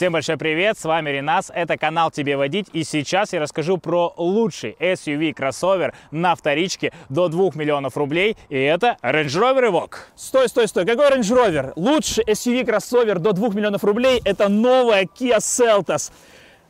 Всем 0.00 0.14
большой 0.14 0.38
привет, 0.38 0.78
с 0.78 0.86
вами 0.86 1.10
Ренас, 1.10 1.52
это 1.54 1.76
канал 1.76 2.10
Тебе 2.10 2.38
Водить, 2.38 2.68
и 2.72 2.84
сейчас 2.84 3.34
я 3.34 3.40
расскажу 3.40 3.76
про 3.76 4.14
лучший 4.16 4.74
SUV 4.80 5.34
кроссовер 5.34 5.92
на 6.10 6.34
вторичке 6.34 6.94
до 7.10 7.28
2 7.28 7.50
миллионов 7.54 7.98
рублей, 7.98 8.38
и 8.48 8.56
это 8.56 8.96
Range 9.02 9.26
Rover 9.26 9.70
Evoque. 9.70 9.96
Стой, 10.16 10.48
стой, 10.48 10.68
стой, 10.68 10.86
какой 10.86 11.10
Range 11.10 11.20
Rover? 11.20 11.72
Лучший 11.76 12.24
SUV 12.24 12.64
кроссовер 12.64 13.18
до 13.18 13.34
2 13.34 13.48
миллионов 13.48 13.84
рублей 13.84 14.22
это 14.24 14.48
новая 14.48 15.02
Kia 15.02 15.36
Seltos. 15.36 16.10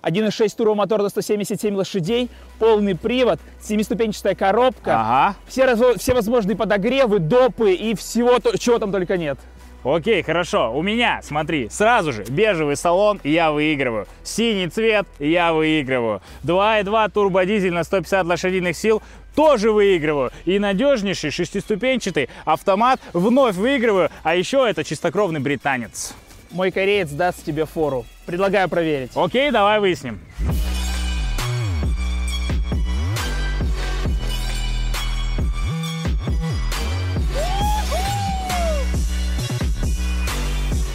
1.6 0.03 0.57
турбомотор 0.57 1.01
до 1.01 1.09
177 1.09 1.73
лошадей, 1.77 2.31
полный 2.59 2.97
привод, 2.97 3.39
семиступенчатая 3.61 4.35
коробка, 4.35 5.01
Ага, 5.01 5.37
все, 5.47 5.97
все 5.99 6.15
возможные 6.15 6.57
подогревы, 6.57 7.21
допы 7.21 7.75
и 7.75 7.95
всего, 7.95 8.41
то- 8.41 8.59
чего 8.59 8.81
там 8.81 8.91
только 8.91 9.17
нет. 9.17 9.39
Окей, 9.85 10.23
хорошо, 10.23 10.73
у 10.77 10.83
меня, 10.83 11.21
смотри, 11.23 11.69
сразу 11.69 12.13
же 12.13 12.25
бежевый 12.25 12.77
салон, 12.77 13.21
я 13.25 13.53
выигрываю, 13.53 14.07
синий 14.23 14.69
цвет, 14.69 15.07
я 15.19 15.53
выигрываю, 15.53 16.23
2.2 16.45 17.11
турбодизель 17.11 17.73
на 17.73 17.85
150 17.85 18.27
лошадиных 18.27 18.77
сил, 18.77 19.03
тоже 19.35 19.73
выигрываю. 19.73 20.33
И 20.45 20.59
надежнейший 20.59 21.31
шестиступенчатый 21.31 22.29
автомат 22.45 23.01
вновь 23.13 23.57
выигрываю. 23.57 24.11
А 24.23 24.35
еще 24.35 24.69
это 24.69 24.85
чистокровный 24.85 25.41
британец. 25.41 26.15
Мой 26.51 26.71
кореец 26.71 27.11
даст 27.11 27.45
тебе 27.45 27.65
фору. 27.65 28.05
Предлагаю 28.27 28.69
проверить. 28.69 29.13
Окей, 29.15 29.51
давай 29.51 29.79
выясним. 29.81 30.21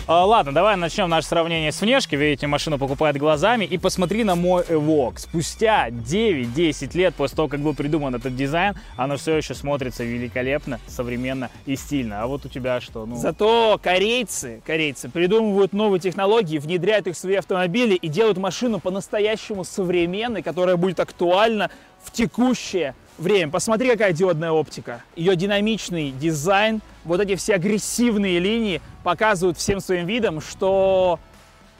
Ладно, 0.08 0.54
давай 0.54 0.76
начнем 0.76 1.10
наше 1.10 1.28
сравнение 1.28 1.72
с 1.72 1.82
внешки. 1.82 2.16
Видите, 2.16 2.46
машину 2.46 2.78
покупает 2.78 3.18
глазами. 3.18 3.66
И 3.66 3.80
посмотри 3.80 4.24
на 4.24 4.36
мой 4.36 4.62
Evoque. 4.62 5.18
Спустя 5.18 5.90
9-10 5.90 6.96
лет 6.96 7.16
после 7.16 7.36
того, 7.36 7.48
как 7.48 7.62
был 7.62 7.74
придуман 7.74 8.14
этот 8.14 8.36
дизайн, 8.36 8.76
оно 8.98 9.18
все 9.18 9.36
еще 9.36 9.56
смотрится 9.56 10.04
великолепно, 10.04 10.80
современно 10.88 11.50
и 11.66 11.76
стильно. 11.76 12.22
А 12.22 12.28
вот 12.28 12.46
у 12.46 12.50
тебя 12.50 12.82
что? 12.82 13.08
Ну, 13.08 13.16
Зато 13.16 13.80
корейцы, 13.82 14.62
корейцы 14.64 15.10
придумывают 15.10 15.74
новые 15.74 16.00
технологии, 16.00 16.60
внедряют 16.60 17.08
их 17.08 17.16
в 17.16 17.18
свои 17.18 17.38
автомобили 17.38 17.96
и 17.96 18.08
делают 18.08 18.38
машину 18.38 18.80
по-настоящему 18.80 19.64
современной, 19.64 20.44
которая 20.44 20.76
будет 20.76 21.00
актуальна 21.00 21.72
в 22.06 22.12
текущее 22.12 22.96
время. 23.18 23.52
Посмотри, 23.52 23.90
какая 23.90 24.14
диодная 24.14 24.52
оптика. 24.52 25.02
Ее 25.16 25.36
динамичный 25.36 26.12
дизайн, 26.12 26.82
вот 27.04 27.20
эти 27.20 27.36
все 27.36 27.56
агрессивные 27.56 28.40
линии 28.40 28.82
показывают 29.04 29.58
всем 29.58 29.80
своим 29.80 30.06
видом, 30.06 30.42
что 30.42 31.20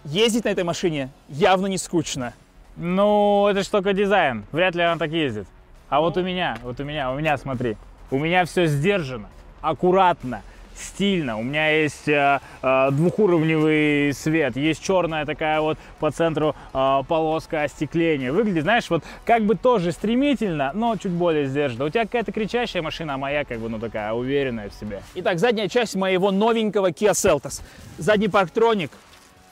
ездить 0.04 0.46
на 0.46 0.50
этой 0.50 0.64
машине 0.64 1.10
явно 1.30 1.68
не 1.68 1.78
скучно. 1.78 2.34
Ну, 2.76 3.48
это 3.48 3.64
ж 3.64 3.68
только 3.68 3.94
дизайн. 3.94 4.46
Вряд 4.52 4.76
ли 4.76 4.82
она 4.82 4.98
так 4.98 5.12
ездит. 5.12 5.48
А 5.90 6.02
вот 6.02 6.18
у 6.18 6.22
меня, 6.22 6.58
вот 6.64 6.80
у 6.80 6.84
меня, 6.84 7.12
у 7.12 7.18
меня, 7.18 7.38
смотри. 7.38 7.78
У 8.12 8.18
меня 8.18 8.46
все 8.46 8.68
сдержано, 8.68 9.30
аккуратно, 9.62 10.42
стильно. 10.78 11.38
У 11.38 11.44
меня 11.44 11.70
есть 11.70 12.08
э, 12.08 12.40
э, 12.62 12.92
двухуровневый 12.92 14.14
свет, 14.14 14.56
есть 14.56 14.84
черная 14.84 15.26
такая 15.26 15.62
вот 15.62 15.78
по 16.00 16.12
центру 16.12 16.56
э, 16.74 17.02
полоска 17.08 17.64
остекления. 17.64 18.32
Выглядит, 18.32 18.64
знаешь, 18.64 18.90
вот 18.90 19.04
как 19.26 19.44
бы 19.44 19.56
тоже 19.56 19.92
стремительно, 19.92 20.72
но 20.74 20.96
чуть 20.96 21.12
более 21.12 21.48
сдержанно. 21.48 21.86
У 21.86 21.90
тебя 21.90 22.04
какая-то 22.04 22.32
кричащая 22.32 22.82
машина, 22.82 23.16
а 23.16 23.18
моя 23.18 23.46
как 23.46 23.60
бы, 23.60 23.70
ну 23.70 23.80
такая 23.80 24.14
уверенная 24.14 24.70
в 24.70 24.74
себе. 24.74 25.02
Итак, 25.16 25.40
задняя 25.40 25.68
часть 25.68 25.96
моего 25.96 26.32
новенького 26.32 26.92
Kia 26.92 27.12
Seltos. 27.12 27.62
Задний 27.98 28.28
парктроник, 28.28 28.92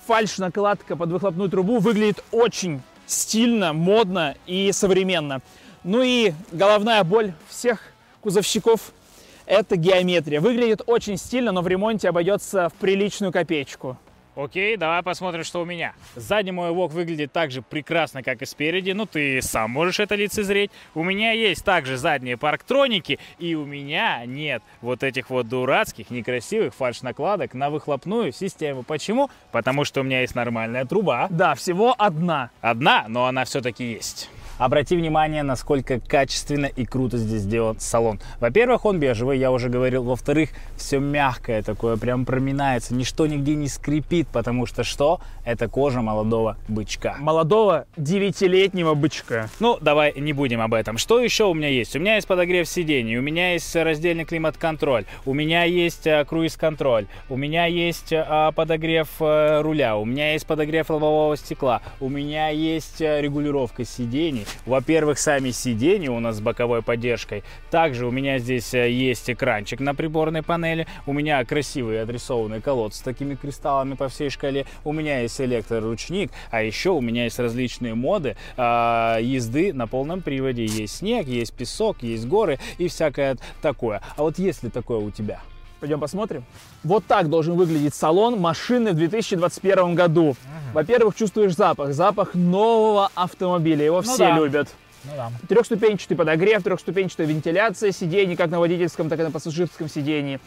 фальш-накладка 0.07 0.95
под 0.95 1.09
выхлопную 1.09 1.49
трубу 1.49 1.79
выглядит 1.79 2.23
очень 2.31 2.81
стильно, 3.05 3.73
модно 3.73 4.35
и 4.45 4.71
современно. 4.71 5.41
Ну 5.83 6.01
и 6.01 6.33
головная 6.51 7.03
боль 7.03 7.33
всех 7.49 7.79
кузовщиков– 8.21 8.91
это 9.45 9.75
геометрия. 9.75 10.41
Выглядит 10.41 10.81
очень 10.85 11.17
стильно, 11.17 11.51
но 11.51 11.61
в 11.61 11.67
ремонте 11.67 12.09
обойдется 12.09 12.69
в 12.69 12.73
приличную 12.73 13.31
копеечку. 13.31 13.97
Окей, 14.35 14.77
давай 14.77 15.03
посмотрим, 15.03 15.43
что 15.43 15.61
у 15.61 15.65
меня. 15.65 15.93
Сзади 16.15 16.49
мой 16.49 16.71
Evoque 16.71 16.89
выглядит 16.89 17.31
так 17.31 17.51
же 17.51 17.61
прекрасно, 17.61 18.23
как 18.23 18.41
и 18.41 18.45
спереди. 18.47 18.91
Ну, 18.91 19.05
ты 19.05 19.39
сам 19.43 19.69
можешь 19.69 19.99
это 19.99 20.15
лицезреть. 20.15 20.71
У 20.95 21.03
меня 21.03 21.33
есть 21.33 21.63
также 21.63 21.97
задние 21.97 22.35
парктроники, 22.35 23.19
и 23.37 23.53
у 23.53 23.63
меня 23.65 24.25
нет 24.25 24.63
вот 24.81 25.03
этих 25.03 25.29
вот 25.29 25.47
дурацких, 25.47 26.09
некрасивых 26.09 26.73
фальш-накладок 26.73 27.53
на 27.53 27.69
выхлопную 27.69 28.31
систему. 28.31 28.81
Почему? 28.81 29.29
Потому 29.51 29.85
что 29.85 30.01
у 30.01 30.03
меня 30.03 30.21
есть 30.21 30.33
нормальная 30.33 30.85
труба. 30.85 31.27
Да, 31.29 31.53
всего 31.53 31.93
одна. 31.95 32.49
Одна, 32.61 33.05
но 33.07 33.27
она 33.27 33.45
все-таки 33.45 33.83
есть. 33.83 34.31
Обрати 34.57 34.95
внимание, 34.95 35.43
насколько 35.43 35.99
качественно 35.99 36.67
и 36.67 36.85
круто 36.85 37.17
здесь 37.17 37.41
сделан 37.41 37.79
салон. 37.79 38.19
Во-первых, 38.39 38.85
он 38.85 38.99
бежевый, 38.99 39.39
я 39.39 39.51
уже 39.51 39.69
говорил. 39.69 40.03
Во-вторых, 40.03 40.49
все 40.77 40.99
мягкое 40.99 41.61
такое, 41.61 41.97
прям 41.97 42.25
проминается. 42.25 42.93
Ничто 42.93 43.27
нигде 43.27 43.55
не 43.55 43.67
скрипит, 43.67 44.27
потому 44.27 44.65
что 44.65 44.83
что? 44.83 45.19
Это 45.43 45.67
кожа 45.67 46.01
молодого 46.01 46.57
бычка. 46.67 47.15
Молодого 47.19 47.85
девятилетнего 47.97 48.93
бычка. 48.93 49.49
Ну, 49.59 49.77
давай 49.81 50.13
не 50.19 50.33
будем 50.33 50.61
об 50.61 50.73
этом. 50.73 50.97
Что 50.97 51.19
еще 51.19 51.45
у 51.45 51.53
меня 51.53 51.67
есть? 51.67 51.95
У 51.95 51.99
меня 51.99 52.15
есть 52.15 52.27
подогрев 52.27 52.67
сидений, 52.67 53.17
у 53.17 53.21
меня 53.21 53.53
есть 53.53 53.75
раздельный 53.75 54.25
климат-контроль, 54.25 55.05
у 55.25 55.33
меня 55.33 55.63
есть 55.63 56.07
э, 56.07 56.23
круиз-контроль, 56.25 57.07
у 57.29 57.35
меня 57.35 57.65
есть 57.65 58.11
э, 58.11 58.51
подогрев 58.55 59.09
э, 59.19 59.61
руля, 59.61 59.97
у 59.97 60.05
меня 60.05 60.33
есть 60.33 60.45
подогрев 60.45 60.89
лобового 60.89 61.35
стекла, 61.35 61.81
у 61.99 62.09
меня 62.09 62.49
есть 62.49 63.01
э, 63.01 63.21
регулировка 63.21 63.83
сидений. 63.83 64.42
Во-первых, 64.65 65.19
сами 65.19 65.51
сиденья 65.51 66.11
у 66.11 66.19
нас 66.19 66.37
с 66.37 66.41
боковой 66.41 66.81
поддержкой. 66.81 67.43
Также 67.69 68.05
у 68.05 68.11
меня 68.11 68.39
здесь 68.39 68.73
э, 68.73 68.91
есть 68.91 69.29
экранчик 69.29 69.79
на 69.79 69.95
приборной 69.95 70.43
панели. 70.43 70.87
У 71.05 71.13
меня 71.13 71.43
красивый 71.45 72.01
отрисованный 72.01 72.61
колодцы 72.61 72.99
с 72.99 73.01
такими 73.01 73.35
кристаллами 73.35 73.95
по 73.95 74.09
всей 74.09 74.29
шкале. 74.29 74.65
У 74.83 74.93
меня 74.93 75.19
есть 75.19 75.39
электроручник, 75.39 76.31
а 76.51 76.61
еще 76.61 76.91
у 76.91 77.01
меня 77.01 77.25
есть 77.25 77.39
различные 77.39 77.95
моды 77.95 78.35
а, 78.57 79.17
езды 79.19 79.73
на 79.73 79.87
полном 79.87 80.21
приводе. 80.21 80.65
Есть 80.65 80.97
снег, 80.97 81.27
есть 81.27 81.53
песок, 81.53 81.97
есть 82.01 82.25
горы 82.27 82.59
и 82.77 82.87
всякое 82.87 83.37
такое. 83.61 84.01
А 84.15 84.23
вот 84.23 84.39
есть 84.39 84.63
ли 84.63 84.69
такое 84.69 84.99
у 84.99 85.11
тебя? 85.11 85.41
Пойдем 85.83 85.99
посмотрим. 85.99 86.45
Вот 86.85 87.03
так 87.05 87.29
должен 87.29 87.55
выглядеть 87.55 87.93
салон 87.93 88.39
машины 88.39 88.93
в 88.93 88.95
2021 88.95 89.95
году. 89.95 90.37
Во-первых, 90.71 91.13
чувствуешь 91.13 91.57
запах. 91.57 91.93
Запах 91.93 92.35
нового 92.35 93.09
автомобиля. 93.15 93.83
Его 93.83 94.01
все 94.01 94.29
да. 94.29 94.37
любят. 94.37 94.69
Ну 95.03 95.11
да. 95.17 95.29
Трехступенчатый 95.49 96.15
подогрев, 96.15 96.63
трехступенчатая 96.63 97.27
вентиляция 97.27 97.91
сидений, 97.91 98.37
как 98.37 98.49
на 98.49 98.61
водительском, 98.61 99.09
так 99.09 99.19
и 99.19 99.23
на 99.23 99.31
пассажирском 99.31 99.89
сидении. 99.89 100.39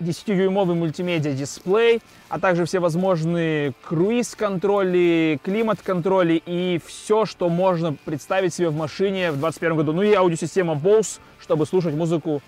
10-дюймовый 0.00 0.74
мультимедиа 0.74 1.32
дисплей, 1.32 2.02
а 2.28 2.38
также 2.38 2.66
все 2.66 2.78
возможные 2.78 3.72
круиз-контроли, 3.88 5.40
климат-контроли 5.42 6.42
и 6.44 6.80
все, 6.84 7.24
что 7.24 7.48
можно 7.48 7.94
представить 8.04 8.52
себе 8.52 8.68
в 8.68 8.76
машине 8.76 9.30
в 9.30 9.38
2021 9.38 9.76
году. 9.78 9.92
Ну 9.94 10.02
и 10.02 10.12
аудиосистема 10.12 10.74
Bose, 10.74 11.18
чтобы 11.40 11.64
слушать 11.64 11.94
музыку 11.94 12.42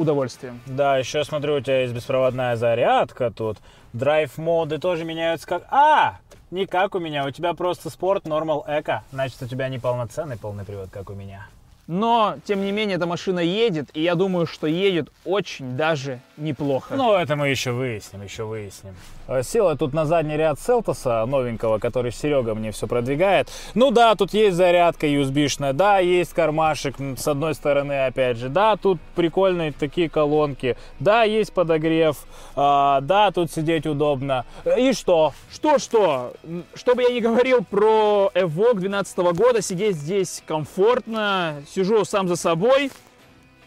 удовольствием. 0.00 0.60
Да, 0.66 0.96
еще 0.98 1.24
смотрю, 1.24 1.56
у 1.56 1.60
тебя 1.60 1.82
есть 1.82 1.94
беспроводная 1.94 2.56
зарядка 2.56 3.30
тут. 3.30 3.58
Драйв-моды 3.92 4.78
тоже 4.78 5.04
меняются 5.04 5.46
как... 5.46 5.64
А! 5.70 6.18
Не 6.50 6.66
как 6.66 6.96
у 6.96 6.98
меня, 6.98 7.24
у 7.26 7.30
тебя 7.30 7.54
просто 7.54 7.90
спорт, 7.90 8.26
нормал, 8.26 8.64
эко. 8.66 9.04
Значит, 9.12 9.40
у 9.42 9.46
тебя 9.46 9.68
не 9.68 9.78
полноценный 9.78 10.36
полный 10.36 10.64
привод, 10.64 10.88
как 10.90 11.10
у 11.10 11.14
меня. 11.14 11.46
Но, 11.86 12.36
тем 12.44 12.62
не 12.62 12.72
менее, 12.72 12.96
эта 12.96 13.06
машина 13.06 13.40
едет, 13.40 13.88
и 13.94 14.02
я 14.02 14.14
думаю, 14.14 14.46
что 14.46 14.66
едет 14.66 15.10
очень 15.24 15.76
даже 15.76 16.20
неплохо. 16.40 16.94
Ну, 16.96 17.14
это 17.14 17.36
мы 17.36 17.48
еще 17.48 17.72
выясним, 17.72 18.22
еще 18.22 18.44
выясним. 18.44 18.94
Э, 19.28 19.42
Села 19.42 19.76
тут 19.76 19.92
на 19.92 20.06
задний 20.06 20.36
ряд 20.36 20.58
Селтоса 20.58 21.24
новенького, 21.26 21.78
который 21.78 22.12
Серега 22.12 22.54
мне 22.54 22.72
все 22.72 22.86
продвигает. 22.86 23.48
Ну 23.74 23.90
да, 23.90 24.14
тут 24.14 24.34
есть 24.34 24.56
зарядка 24.56 25.06
USB-шная, 25.06 25.72
да, 25.72 25.98
есть 25.98 26.32
кармашек 26.32 26.96
с 27.16 27.28
одной 27.28 27.54
стороны, 27.54 28.06
опять 28.06 28.38
же, 28.38 28.48
да, 28.48 28.76
тут 28.76 28.98
прикольные 29.14 29.72
такие 29.72 30.08
колонки, 30.08 30.76
да, 30.98 31.22
есть 31.24 31.52
подогрев, 31.52 32.16
а, 32.56 33.00
да, 33.02 33.30
тут 33.30 33.52
сидеть 33.52 33.86
удобно. 33.86 34.44
И 34.76 34.92
что? 34.92 35.32
Что-что, 35.52 36.32
м, 36.42 36.64
что 36.74 36.94
бы 36.94 37.02
я 37.02 37.10
ни 37.10 37.20
говорил 37.20 37.64
про 37.64 38.30
Evoque 38.34 38.80
2012 38.80 39.32
года, 39.32 39.62
сидеть 39.62 39.96
здесь 39.96 40.42
комфортно, 40.46 41.62
сижу 41.68 42.04
сам 42.04 42.28
за 42.28 42.36
собой, 42.36 42.90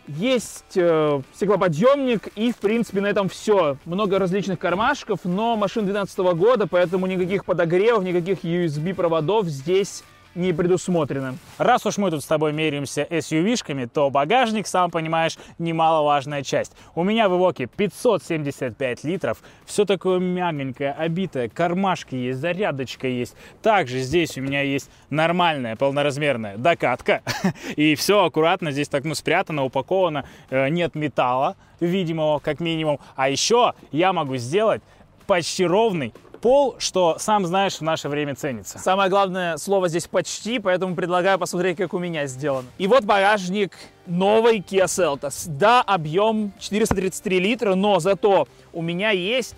есть 0.07 0.75
э, 0.75 1.21
стеклоподъемник 1.33 2.27
и, 2.35 2.51
в 2.51 2.57
принципе, 2.57 3.01
на 3.01 3.07
этом 3.07 3.29
все. 3.29 3.77
Много 3.85 4.19
различных 4.19 4.59
кармашков, 4.59 5.21
но 5.23 5.55
машина 5.55 5.85
2012 5.85 6.37
года, 6.37 6.67
поэтому 6.67 7.07
никаких 7.07 7.45
подогревов, 7.45 8.03
никаких 8.03 8.43
USB-проводов 8.43 9.47
здесь 9.47 10.03
не 10.35 10.53
предусмотрено. 10.53 11.37
Раз 11.57 11.85
уж 11.85 11.97
мы 11.97 12.11
тут 12.11 12.23
с 12.23 12.27
тобой 12.27 12.53
меряемся 12.53 13.03
SUV-шками, 13.03 13.87
то 13.87 14.09
багажник, 14.09 14.67
сам 14.67 14.91
понимаешь, 14.91 15.37
немаловажная 15.59 16.43
часть. 16.43 16.73
У 16.95 17.03
меня 17.03 17.29
в 17.29 17.35
Ивоке 17.35 17.67
575 17.67 19.03
литров, 19.03 19.39
все 19.65 19.85
такое 19.85 20.19
мягонькое, 20.19 20.91
обитое, 20.93 21.49
кармашки 21.49 22.15
есть, 22.15 22.39
зарядочка 22.39 23.07
есть. 23.07 23.35
Также 23.61 23.99
здесь 23.99 24.37
у 24.37 24.41
меня 24.41 24.61
есть 24.61 24.89
нормальная 25.09 25.75
полноразмерная 25.75 26.57
докатка, 26.57 27.21
и 27.75 27.95
все 27.95 28.25
аккуратно 28.25 28.71
здесь 28.71 28.87
так, 28.87 29.03
ну, 29.03 29.15
спрятано, 29.15 29.63
упаковано, 29.63 30.25
э, 30.49 30.69
нет 30.69 30.95
металла 30.95 31.55
видимого, 31.79 32.39
как 32.39 32.59
минимум. 32.59 32.99
А 33.15 33.29
еще 33.29 33.73
я 33.91 34.13
могу 34.13 34.37
сделать 34.37 34.81
почти 35.27 35.65
ровный 35.65 36.13
пол, 36.43 36.75
что, 36.77 37.15
сам 37.19 37.45
знаешь, 37.45 37.77
в 37.77 37.81
наше 37.81 38.09
время 38.09 38.35
ценится. 38.35 38.77
Самое 38.77 39.09
главное 39.09 39.55
слово 39.55 39.87
здесь 39.87 40.07
почти, 40.07 40.59
поэтому 40.59 40.93
предлагаю 40.93 41.39
посмотреть, 41.39 41.77
как 41.77 41.93
у 41.93 41.99
меня 41.99 42.27
сделано. 42.27 42.67
И 42.77 42.85
вот 42.85 43.05
багажник 43.05 43.71
новой 44.05 44.59
Kia 44.59 44.85
Seltos. 44.85 45.45
Да, 45.47 45.81
объем 45.81 46.51
433 46.59 47.39
литра, 47.39 47.75
но 47.75 47.99
зато 48.01 48.49
у 48.73 48.81
меня 48.81 49.11
есть 49.11 49.55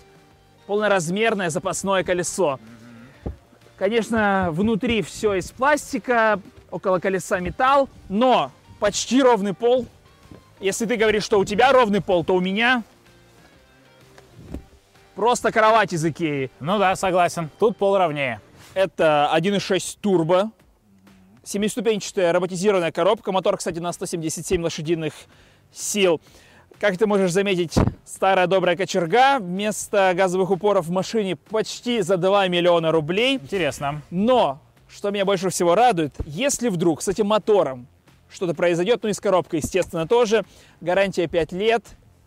полноразмерное 0.68 1.50
запасное 1.50 2.04
колесо. 2.04 2.60
Конечно, 3.76 4.50
внутри 4.52 5.02
все 5.02 5.34
из 5.34 5.50
пластика, 5.50 6.40
около 6.70 7.00
колеса 7.00 7.40
металл, 7.40 7.88
но 8.08 8.52
почти 8.78 9.20
ровный 9.20 9.54
пол. 9.54 9.86
Если 10.60 10.86
ты 10.86 10.94
говоришь, 10.94 11.24
что 11.24 11.40
у 11.40 11.44
тебя 11.44 11.72
ровный 11.72 12.00
пол, 12.00 12.24
то 12.24 12.36
у 12.36 12.40
меня 12.40 12.84
Просто 15.16 15.50
кровать 15.50 15.94
из 15.94 16.04
Икеи. 16.04 16.50
Ну 16.60 16.78
да, 16.78 16.94
согласен. 16.94 17.48
Тут 17.58 17.78
пол 17.78 17.96
ровнее. 17.96 18.42
Это 18.74 19.30
1.6 19.34 19.96
турбо. 19.98 20.50
Семиступенчатая 21.42 22.34
роботизированная 22.34 22.92
коробка. 22.92 23.32
Мотор, 23.32 23.56
кстати, 23.56 23.78
на 23.78 23.92
177 23.92 24.62
лошадиных 24.62 25.14
сил. 25.72 26.20
Как 26.78 26.98
ты 26.98 27.06
можешь 27.06 27.32
заметить, 27.32 27.74
старая 28.04 28.46
добрая 28.46 28.76
кочерга. 28.76 29.38
Вместо 29.38 30.12
газовых 30.14 30.50
упоров 30.50 30.84
в 30.84 30.90
машине 30.90 31.36
почти 31.36 32.02
за 32.02 32.18
2 32.18 32.48
миллиона 32.48 32.92
рублей. 32.92 33.36
Интересно. 33.36 34.02
Но, 34.10 34.60
что 34.86 35.10
меня 35.10 35.24
больше 35.24 35.48
всего 35.48 35.74
радует, 35.74 36.14
если 36.26 36.68
вдруг 36.68 37.00
с 37.00 37.08
этим 37.08 37.28
мотором 37.28 37.86
что-то 38.28 38.52
произойдет, 38.52 39.02
ну 39.02 39.08
и 39.08 39.14
с 39.14 39.20
коробкой, 39.20 39.60
естественно, 39.60 40.06
тоже, 40.06 40.44
гарантия 40.82 41.26
5 41.26 41.52
лет, 41.52 41.84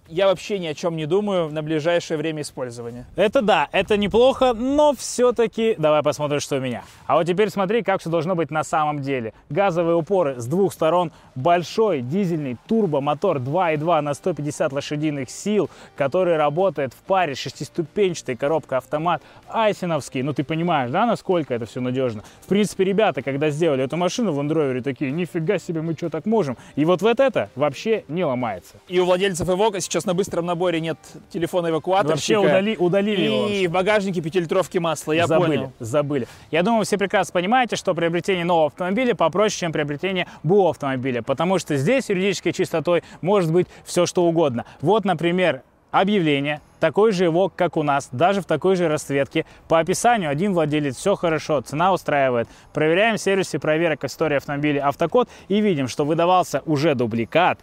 я 0.10 0.28
вообще 0.28 0.60
ни 0.60 0.68
о 0.68 0.74
чем 0.74 0.96
не 0.96 1.06
думаю 1.06 1.50
на 1.50 1.62
ближайшее 1.62 2.18
время 2.18 2.42
использования. 2.42 3.06
Это 3.16 3.42
да, 3.42 3.70
это 3.72 3.98
неплохо, 3.98 4.54
но 4.54 4.94
все-таки 4.98 5.76
давай 5.78 6.04
посмотрим, 6.04 6.40
что 6.40 6.58
у 6.58 6.60
меня. 6.60 6.84
А 7.06 7.16
вот 7.16 7.28
теперь 7.28 7.50
смотри, 7.50 7.84
как 7.84 8.02
все 8.02 8.10
должно 8.10 8.36
быть 8.36 8.52
на 8.52 8.64
самом 8.64 9.02
деле. 9.02 9.34
Газовые 9.50 9.96
упоры 9.96 10.40
с 10.40 10.46
двух 10.46 10.74
сторон, 10.74 11.12
большой 11.36 12.02
дизельный 12.02 12.58
турбомотор 12.68 13.38
2.2 13.38 14.02
на 14.02 14.14
150 14.14 14.74
лошадиных 14.74 15.30
сил, 15.30 15.70
который 15.96 16.38
работает 16.38 16.94
в 16.94 16.98
паре 16.98 17.36
шестиступенчатой 17.36 18.36
коробкой 18.36 18.80
автомат 18.80 19.22
айсеновский. 19.48 20.22
Ну 20.22 20.34
ты 20.34 20.44
понимаешь, 20.44 20.92
да, 20.92 21.06
насколько 21.06 21.54
это 21.54 21.66
все 21.66 21.82
надежно? 21.82 22.24
В 22.42 22.48
принципе, 22.48 22.84
ребята, 22.84 23.22
когда 23.22 23.50
сделали 23.50 23.84
эту 23.84 23.98
машину 23.98 24.32
в 24.32 24.40
Land 24.40 24.82
такие, 24.82 25.12
нифига 25.12 25.60
себе, 25.60 25.82
мы 25.82 25.94
что 25.94 26.10
так 26.10 26.26
можем? 26.26 26.58
И 26.76 26.86
вот 26.86 27.02
вот 27.02 27.20
это 27.20 27.50
вообще 27.56 28.04
не 28.08 28.24
ломается. 28.24 28.76
И 28.88 29.00
у 29.00 29.06
владельцев 29.06 29.48
Evoque 29.48 29.80
сейчас 29.80 29.99
сейчас 30.00 30.06
на 30.06 30.14
быстром 30.14 30.46
наборе 30.46 30.80
нет 30.80 30.98
телефона 31.30 31.68
эвакуатора. 31.70 32.12
Вообще 32.12 32.38
удали, 32.38 32.78
удалили 32.78 33.22
его. 33.22 33.48
И 33.48 33.68
в 33.68 33.72
багажнике 33.72 34.22
пятилитровки 34.22 34.78
масла, 34.78 35.12
я 35.12 35.28
забыли, 35.28 35.58
понял. 35.58 35.72
Забыли, 35.80 36.28
Я 36.52 36.64
думаю, 36.64 36.86
все 36.86 36.98
прекрасно 36.98 37.34
понимаете, 37.34 37.76
что 37.76 37.94
приобретение 37.94 38.46
нового 38.46 38.68
автомобиля 38.68 39.14
попроще, 39.14 39.60
чем 39.60 39.72
приобретение 39.72 40.28
БУ 40.44 40.70
автомобиля, 40.70 41.22
потому 41.22 41.60
что 41.60 41.76
здесь 41.76 42.10
юридической 42.10 42.54
чистотой 42.54 43.04
может 43.22 43.52
быть 43.52 43.68
все 43.84 44.06
что 44.06 44.24
угодно. 44.24 44.66
Вот, 44.82 45.06
например, 45.06 45.64
объявление, 45.92 46.62
такой 46.80 47.12
же 47.12 47.26
его, 47.26 47.52
как 47.54 47.78
у 47.78 47.84
нас, 47.84 48.10
даже 48.12 48.42
в 48.42 48.46
такой 48.46 48.76
же 48.76 48.88
расцветке. 48.88 49.46
По 49.68 49.80
описанию 49.80 50.30
один 50.30 50.54
владелец, 50.54 50.96
все 50.96 51.16
хорошо, 51.16 51.62
цена 51.62 51.94
устраивает. 51.94 52.48
Проверяем 52.74 53.18
в 53.18 53.22
сервисе 53.22 53.60
проверок 53.60 54.04
истории 54.04 54.38
автомобиля 54.38 54.88
автокод 54.88 55.30
и 55.48 55.62
видим, 55.62 55.88
что 55.88 56.06
выдавался 56.06 56.62
уже 56.66 56.96
дубликат. 56.96 57.60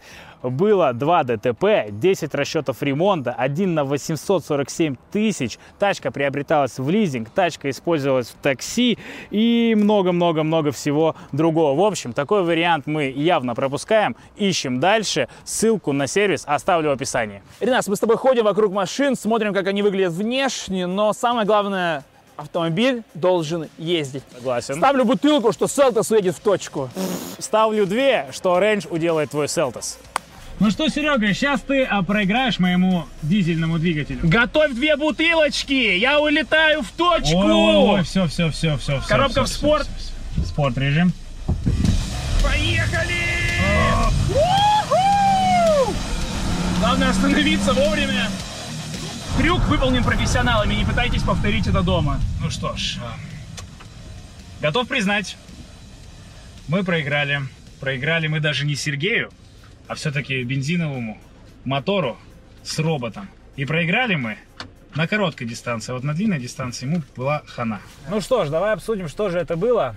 Было 0.51 0.93
2 0.93 1.25
ДТП, 1.25 1.91
10 1.91 2.35
расчетов 2.35 2.83
ремонта, 2.83 3.33
1 3.33 3.75
на 3.75 3.85
847 3.85 4.97
тысяч. 5.11 5.59
Тачка 5.79 6.11
приобреталась 6.11 6.79
в 6.79 6.89
лизинг, 6.89 7.31
тачка 7.31 7.71
использовалась 7.71 8.29
в 8.29 8.35
такси 8.35 8.99
и 9.31 9.75
много-много-много 9.77 10.73
всего 10.73 11.17
другого. 11.33 11.79
В 11.79 11.85
общем, 11.85 12.13
такой 12.13 12.43
вариант 12.43 12.87
мы 12.87 13.05
явно 13.05 13.55
пропускаем. 13.55 14.17
Ищем 14.37 14.81
дальше. 14.81 15.29
Ссылку 15.45 15.93
на 15.93 16.07
сервис 16.07 16.45
оставлю 16.47 16.91
в 16.91 16.93
описании. 16.93 17.43
Ренас, 17.61 17.89
мы 17.89 17.97
с 17.97 18.01
тобой 18.01 18.17
ходим 18.17 18.45
вокруг 18.45 18.73
машин, 18.73 19.17
смотрим, 19.17 19.53
как 19.53 19.67
они 19.67 19.83
выглядят 19.83 20.13
внешне, 20.13 20.87
но 20.87 21.13
самое 21.13 21.47
главное, 21.47 22.05
автомобиль 22.37 23.03
должен 23.15 23.69
ездить. 23.79 24.23
Согласен. 24.35 24.77
Ставлю 24.77 25.05
бутылку, 25.05 25.53
что 25.53 25.67
Селтос 25.67 26.11
уедет 26.11 26.37
в 26.37 26.41
точку. 26.41 26.91
Ставлю 27.39 27.87
две, 27.87 28.27
что 28.33 28.59
Range 28.59 28.87
уделает 28.91 29.31
твой 29.31 29.49
Селтос. 29.49 29.99
Ну 30.59 30.71
что, 30.71 30.89
Серега, 30.89 31.35
сейчас 31.35 31.61
ты 31.61 31.85
а, 31.85 32.03
проиграешь 32.03 32.59
моему 32.59 33.07
дизельному 33.23 33.79
двигателю. 33.79 34.21
Готовь 34.23 34.73
две 34.73 34.97
бутылочки, 34.97 35.97
я 35.99 36.19
улетаю 36.19 36.83
в 36.83 36.91
точку. 36.93 37.37
Ой, 37.37 38.03
все, 38.05 38.27
все, 38.27 38.51
все, 38.51 38.79
все. 38.79 39.03
Коробка 39.07 39.45
все, 39.45 39.53
в 39.53 39.57
спорт. 39.57 39.87
Все, 39.87 39.97
все, 39.97 40.13
все. 40.43 40.49
Спорт 40.49 40.79
режим. 40.79 41.13
Поехали! 42.43 43.37
Главное 46.79 47.11
остановиться 47.11 47.73
вовремя. 47.75 48.31
Трюк 49.37 49.63
выполнен 49.69 50.03
профессионалами, 50.03 50.75
не 50.75 50.85
пытайтесь 50.87 51.23
повторить 51.23 51.67
это 51.67 51.83
дома. 51.83 52.19
Ну 52.41 52.51
что 52.51 52.75
ж, 52.77 52.97
готов 54.63 54.89
признать, 54.89 55.37
мы 56.69 56.83
проиграли. 56.85 57.43
Проиграли 57.81 58.27
мы 58.27 58.41
даже 58.41 58.65
не 58.65 58.75
Сергею, 58.75 59.31
а 59.89 59.95
все-таки 59.95 60.43
бензиновому 60.43 61.19
мотору 61.65 62.17
с 62.63 62.79
роботом. 62.79 63.29
И 63.57 63.65
проиграли 63.65 64.15
мы 64.15 64.37
на 64.95 65.07
короткой 65.07 65.47
дистанции. 65.47 65.93
Вот 65.93 66.05
на 66.05 66.15
длинной 66.15 66.39
дистанции 66.39 66.87
ему 66.87 67.03
была 67.17 67.43
хана. 67.47 67.81
Ну 68.11 68.21
что 68.21 68.45
ж, 68.45 68.49
давай 68.51 68.73
обсудим, 68.73 69.09
что 69.09 69.31
же 69.31 69.39
это 69.39 69.57
было. 69.57 69.95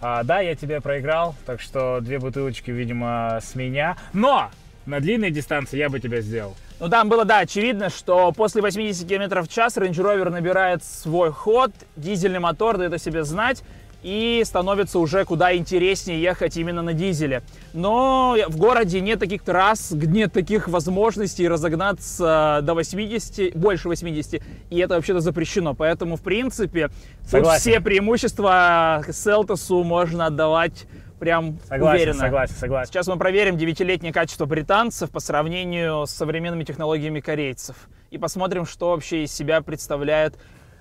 А, 0.00 0.22
да, 0.22 0.40
я 0.40 0.54
тебе 0.54 0.80
проиграл, 0.80 1.34
так 1.46 1.60
что 1.60 2.00
две 2.00 2.18
бутылочки, 2.18 2.70
видимо, 2.70 3.38
с 3.42 3.54
меня. 3.54 3.96
Но 4.12 4.50
на 4.86 5.00
длинной 5.00 5.30
дистанции 5.30 5.76
я 5.76 5.88
бы 5.88 6.00
тебя 6.00 6.20
сделал. 6.20 6.56
Ну 6.78 6.88
там 6.88 7.10
было, 7.10 7.26
да, 7.26 7.40
очевидно, 7.40 7.90
что 7.90 8.32
после 8.32 8.62
80 8.62 9.06
км 9.06 9.42
в 9.42 9.48
час 9.48 9.76
Range 9.76 9.92
Rover 9.92 10.30
набирает 10.30 10.82
свой 10.82 11.30
ход, 11.30 11.72
дизельный 11.96 12.38
мотор 12.38 12.78
дает 12.78 12.94
о 12.94 12.98
себе 12.98 13.22
знать, 13.24 13.62
и 14.02 14.42
становится 14.44 14.98
уже 14.98 15.24
куда 15.24 15.54
интереснее 15.54 16.20
ехать 16.20 16.56
именно 16.56 16.82
на 16.82 16.92
дизеле. 16.92 17.42
Но 17.72 18.36
в 18.48 18.56
городе 18.56 19.00
нет 19.00 19.20
таких 19.20 19.42
трасс, 19.42 19.90
нет 19.92 20.32
таких 20.32 20.68
возможностей 20.68 21.48
разогнаться 21.48 22.60
до 22.62 22.74
80, 22.74 23.56
больше 23.56 23.88
80, 23.88 24.42
и 24.70 24.78
это 24.78 24.94
вообще-то 24.94 25.20
запрещено. 25.20 25.74
Поэтому, 25.74 26.16
в 26.16 26.22
принципе, 26.22 26.90
все 27.24 27.80
преимущества 27.80 29.02
Селтосу 29.10 29.84
можно 29.84 30.26
отдавать 30.26 30.86
прям 31.18 31.58
согласен, 31.68 31.96
уверенно. 31.96 32.20
Согласен, 32.20 32.54
согласен. 32.56 32.90
Сейчас 32.90 33.06
мы 33.06 33.16
проверим 33.18 33.56
девятилетнее 33.56 34.12
качество 34.12 34.46
британцев 34.46 35.10
по 35.10 35.20
сравнению 35.20 36.06
с 36.06 36.10
современными 36.10 36.64
технологиями 36.64 37.20
корейцев. 37.20 37.76
И 38.10 38.18
посмотрим, 38.18 38.64
что 38.66 38.90
вообще 38.90 39.24
из 39.24 39.32
себя 39.32 39.60
представляет 39.60 40.36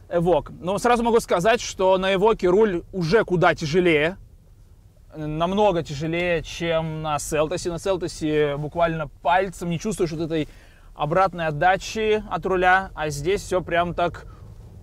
Эвок. 0.09 0.51
Но 0.59 0.77
сразу 0.77 1.03
могу 1.03 1.19
сказать, 1.19 1.61
что 1.61 1.97
на 1.97 2.13
Эвоке 2.13 2.47
руль 2.47 2.83
уже 2.91 3.23
куда 3.23 3.53
тяжелее. 3.55 4.17
Намного 5.15 5.83
тяжелее, 5.83 6.43
чем 6.43 7.01
на 7.01 7.19
Селтосе. 7.19 7.71
На 7.71 7.79
Селтосе 7.79 8.57
буквально 8.57 9.07
пальцем 9.07 9.69
не 9.69 9.79
чувствуешь 9.79 10.11
вот 10.11 10.21
этой 10.21 10.47
обратной 10.95 11.47
отдачи 11.47 12.23
от 12.29 12.45
руля. 12.45 12.91
А 12.95 13.09
здесь 13.09 13.41
все 13.41 13.61
прям 13.61 13.93
так 13.93 14.25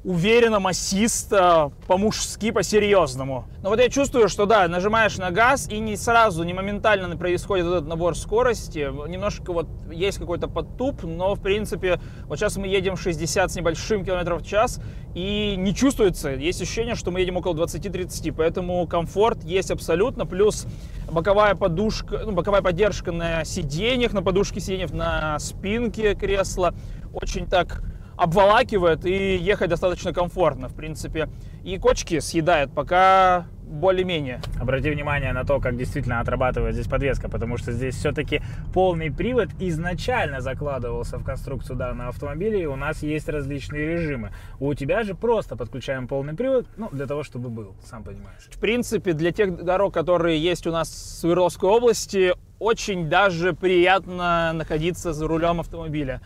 уверенно, 0.06 0.60
массисто, 0.60 1.72
по-мужски, 1.88 2.52
по-серьезному. 2.52 3.48
Но 3.60 3.70
вот 3.70 3.80
я 3.80 3.88
чувствую, 3.88 4.28
что 4.28 4.46
да, 4.46 4.68
нажимаешь 4.68 5.18
на 5.18 5.32
газ 5.32 5.68
и 5.68 5.80
не 5.80 5.96
сразу, 5.96 6.44
не 6.44 6.54
моментально 6.54 7.16
происходит 7.16 7.66
этот 7.66 7.88
набор 7.88 8.16
скорости. 8.16 8.88
Немножко 9.08 9.52
вот 9.52 9.66
есть 9.90 10.18
какой-то 10.18 10.46
подтуп, 10.46 11.02
но 11.02 11.34
в 11.34 11.40
принципе 11.40 11.98
вот 12.26 12.38
сейчас 12.38 12.56
мы 12.56 12.68
едем 12.68 12.96
60 12.96 13.50
с 13.50 13.56
небольшим 13.56 14.04
километров 14.04 14.42
в 14.42 14.46
час 14.46 14.80
и 15.16 15.56
не 15.58 15.74
чувствуется. 15.74 16.30
Есть 16.30 16.62
ощущение, 16.62 16.94
что 16.94 17.10
мы 17.10 17.18
едем 17.18 17.36
около 17.36 17.54
20-30, 17.54 18.32
поэтому 18.32 18.86
комфорт 18.86 19.42
есть 19.42 19.72
абсолютно. 19.72 20.24
Плюс 20.24 20.68
боковая 21.10 21.56
подушка, 21.56 22.22
ну, 22.24 22.30
боковая 22.30 22.62
поддержка 22.62 23.10
на 23.10 23.44
сиденьях, 23.44 24.12
на 24.12 24.22
подушке 24.22 24.60
сиденьев, 24.60 24.92
на 24.92 25.36
спинке 25.40 26.14
кресла. 26.14 26.74
Очень 27.12 27.46
так 27.46 27.82
обволакивает 28.16 29.04
и 29.04 29.36
ехать 29.36 29.70
достаточно 29.70 30.12
комфортно, 30.12 30.68
в 30.68 30.74
принципе. 30.74 31.28
И 31.64 31.78
кочки 31.78 32.20
съедает, 32.20 32.72
пока 32.72 33.46
более-менее. 33.66 34.40
Обрати 34.60 34.90
внимание 34.90 35.32
на 35.32 35.44
то, 35.44 35.60
как 35.60 35.76
действительно 35.76 36.20
отрабатывает 36.20 36.74
здесь 36.74 36.86
подвеска, 36.86 37.28
потому 37.28 37.56
что 37.56 37.72
здесь 37.72 37.96
все-таки 37.96 38.40
полный 38.72 39.10
привод 39.10 39.48
изначально 39.58 40.40
закладывался 40.40 41.18
в 41.18 41.24
конструкцию 41.24 41.76
данного 41.76 42.10
автомобиля, 42.10 42.58
и 42.58 42.66
у 42.66 42.76
нас 42.76 43.02
есть 43.02 43.28
различные 43.28 43.86
режимы. 43.86 44.32
У 44.60 44.72
тебя 44.74 45.02
же 45.02 45.14
просто 45.14 45.56
подключаем 45.56 46.06
полный 46.06 46.34
привод, 46.34 46.66
ну, 46.76 46.88
для 46.92 47.06
того, 47.06 47.24
чтобы 47.24 47.48
был, 47.48 47.74
сам 47.84 48.04
понимаешь. 48.04 48.48
В 48.50 48.60
принципе, 48.60 49.12
для 49.12 49.32
тех 49.32 49.64
дорог, 49.64 49.92
которые 49.92 50.40
есть 50.40 50.66
у 50.66 50.70
нас 50.70 50.88
в 50.88 51.20
Свердловской 51.20 51.68
области, 51.68 52.34
очень 52.58 53.08
даже 53.08 53.52
приятно 53.52 54.52
находиться 54.54 55.12
за 55.12 55.26
рулем 55.26 55.60
автомобиля. 55.60 56.20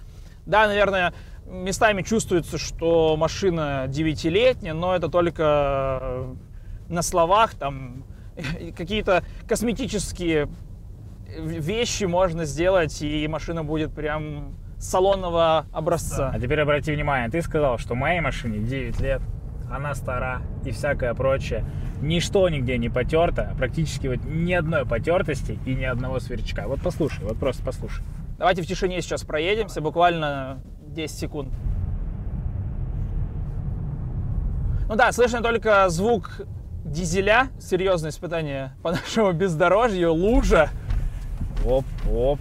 Да, 0.46 0.66
наверное, 0.66 1.12
местами 1.46 2.02
чувствуется, 2.02 2.58
что 2.58 3.16
машина 3.16 3.86
девятилетняя, 3.88 4.74
но 4.74 4.94
это 4.94 5.08
только 5.08 6.26
на 6.88 7.02
словах, 7.02 7.54
там 7.54 8.04
какие-то 8.76 9.24
косметические 9.48 10.48
вещи 11.38 12.04
можно 12.04 12.44
сделать, 12.44 13.02
и 13.02 13.26
машина 13.28 13.62
будет 13.64 13.92
прям 13.94 14.56
салонного 14.78 15.66
образца. 15.72 16.30
А 16.34 16.40
теперь 16.40 16.60
обрати 16.60 16.92
внимание, 16.92 17.30
ты 17.30 17.42
сказал, 17.42 17.78
что 17.78 17.94
моей 17.94 18.20
машине 18.20 18.58
9 18.58 19.00
лет, 19.00 19.22
она 19.70 19.94
стара 19.94 20.42
и 20.64 20.70
всякое 20.70 21.14
прочее. 21.14 21.64
Ничто 22.00 22.48
нигде 22.48 22.78
не 22.78 22.88
потерто, 22.88 23.54
практически 23.58 24.08
вот 24.08 24.24
ни 24.24 24.52
одной 24.52 24.86
потертости 24.86 25.58
и 25.66 25.74
ни 25.74 25.84
одного 25.84 26.18
сверчка. 26.18 26.66
Вот 26.66 26.80
послушай, 26.82 27.24
вот 27.24 27.38
просто 27.38 27.62
послушай. 27.62 28.02
Давайте 28.38 28.62
в 28.62 28.66
тишине 28.66 29.02
сейчас 29.02 29.22
проедемся, 29.22 29.82
буквально 29.82 30.62
10 30.92 31.18
секунд. 31.18 31.48
Ну 34.88 34.96
да, 34.96 35.12
слышно 35.12 35.40
только 35.40 35.88
звук 35.88 36.42
дизеля, 36.84 37.48
серьезное 37.60 38.10
испытание 38.10 38.72
по 38.82 38.90
нашему 38.90 39.32
бездорожью, 39.32 40.12
лужа. 40.12 40.70
Оп, 41.64 41.84
оп. 42.10 42.40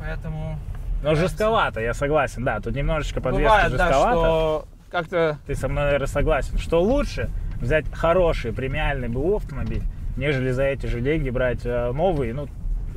Поэтому... 0.00 0.58
Но 1.02 1.14
жестковато, 1.14 1.80
я 1.80 1.94
согласен, 1.94 2.44
да, 2.44 2.60
тут 2.60 2.74
немножечко 2.74 3.20
подвеска 3.20 3.44
Бывает, 3.44 3.72
жестковато. 3.72 3.94
да, 3.94 4.10
что 4.10 4.64
как-то... 4.90 5.38
Ты 5.46 5.54
со 5.54 5.68
мной, 5.68 5.84
наверное, 5.84 6.06
согласен, 6.06 6.58
что 6.58 6.82
лучше 6.82 7.30
взять 7.60 7.84
хороший 7.92 8.52
премиальный 8.52 9.08
БУ 9.08 9.36
автомобиль, 9.36 9.82
нежели 10.16 10.50
за 10.50 10.64
эти 10.64 10.86
же 10.86 11.00
деньги 11.00 11.30
брать 11.30 11.64
э, 11.64 11.92
новый, 11.92 12.32
ну, 12.32 12.48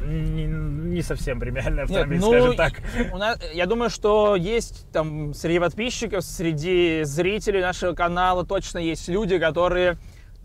не, 0.01 0.45
не 0.45 1.01
совсем 1.01 1.39
премиальный 1.39 1.83
автомобиль, 1.83 2.19
Нет, 2.19 2.21
ну, 2.21 2.29
скажем 2.29 2.55
так. 2.55 2.81
У 3.13 3.17
нас, 3.17 3.39
я 3.53 3.65
думаю, 3.65 3.89
что 3.89 4.35
есть 4.35 4.85
там 4.91 5.33
среди 5.33 5.59
подписчиков, 5.59 6.23
среди 6.23 7.01
зрителей 7.03 7.61
нашего 7.61 7.93
канала 7.93 8.45
точно 8.45 8.79
есть 8.79 9.07
люди, 9.07 9.37
которые 9.37 9.97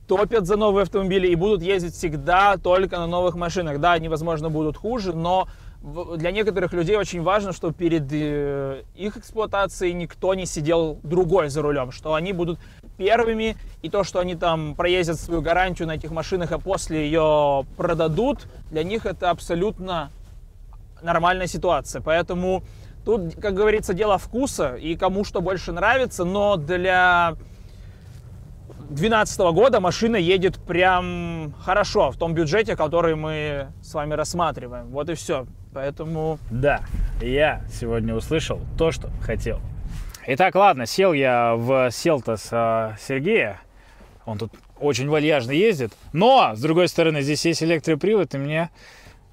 топят 0.09 0.47
за 0.47 0.57
новые 0.57 0.83
автомобили 0.83 1.29
и 1.29 1.35
будут 1.35 1.63
ездить 1.63 1.95
всегда 1.95 2.57
только 2.57 2.99
на 2.99 3.07
новых 3.07 3.35
машинах. 3.35 3.79
Да, 3.81 3.93
они, 3.93 4.09
возможно, 4.09 4.51
будут 4.51 4.77
хуже, 4.77 5.13
но 5.13 5.49
для 5.83 6.31
некоторых 6.31 6.73
людей 6.73 6.97
очень 6.97 7.23
важно, 7.23 7.53
что 7.53 7.73
перед 7.73 8.05
э, 8.13 8.83
их 8.95 9.17
эксплуатацией 9.17 9.93
никто 9.95 10.35
не 10.35 10.47
сидел 10.47 10.99
другой 11.03 11.49
за 11.49 11.61
рулем, 11.61 11.91
что 11.91 12.15
они 12.15 12.33
будут 12.33 12.61
первыми, 12.97 13.57
и 13.83 13.91
то, 13.91 14.05
что 14.05 14.21
они 14.21 14.37
там 14.37 14.77
проездят 14.77 15.19
свою 15.19 15.43
гарантию 15.43 15.89
на 15.89 15.93
этих 15.93 16.13
машинах, 16.13 16.53
а 16.53 16.59
после 16.59 17.05
ее 17.07 17.67
продадут, 17.77 18.47
для 18.71 18.85
них 18.85 19.07
это 19.07 19.31
абсолютно 19.31 20.11
нормальная 21.03 21.49
ситуация. 21.49 22.01
Поэтому 22.01 22.63
тут, 23.05 23.35
как 23.41 23.55
говорится, 23.55 23.93
дело 23.93 24.19
вкуса 24.19 24.77
и 24.77 24.95
кому 24.95 25.25
что 25.25 25.41
больше 25.41 25.73
нравится, 25.73 26.25
но 26.25 26.57
для 26.57 27.35
2012 28.91 29.41
года 29.53 29.81
машина 29.81 30.15
едет 30.15 30.59
прям 30.59 31.55
хорошо 31.61 32.13
в 32.13 32.17
том 32.17 32.35
бюджете, 32.35 32.77
который 32.77 33.17
мы 33.17 33.73
с 33.83 33.95
вами 33.95 34.15
рассматриваем. 34.15 34.87
Вот 34.91 35.11
и 35.11 35.15
все. 35.15 35.47
Поэтому... 35.73 36.39
Да, 36.51 36.83
я 37.21 37.63
сегодня 37.73 38.15
услышал 38.15 38.61
то, 38.77 38.93
что 38.93 39.11
хотел. 39.23 39.61
Итак, 40.27 40.55
ладно, 40.55 40.87
сел 40.87 41.13
я 41.13 41.55
в 41.57 41.91
Селтос 41.91 42.49
а, 42.53 42.97
Сергея. 43.01 43.61
Он 44.27 44.39
тут 44.39 44.53
очень 44.79 45.09
вальяжно 45.09 45.53
ездит. 45.53 45.93
Но, 46.13 46.53
с 46.55 46.61
другой 46.61 46.89
стороны, 46.89 47.23
здесь 47.23 47.45
есть 47.47 47.63
электропривод, 47.63 48.35
и 48.35 48.39
мне 48.39 48.71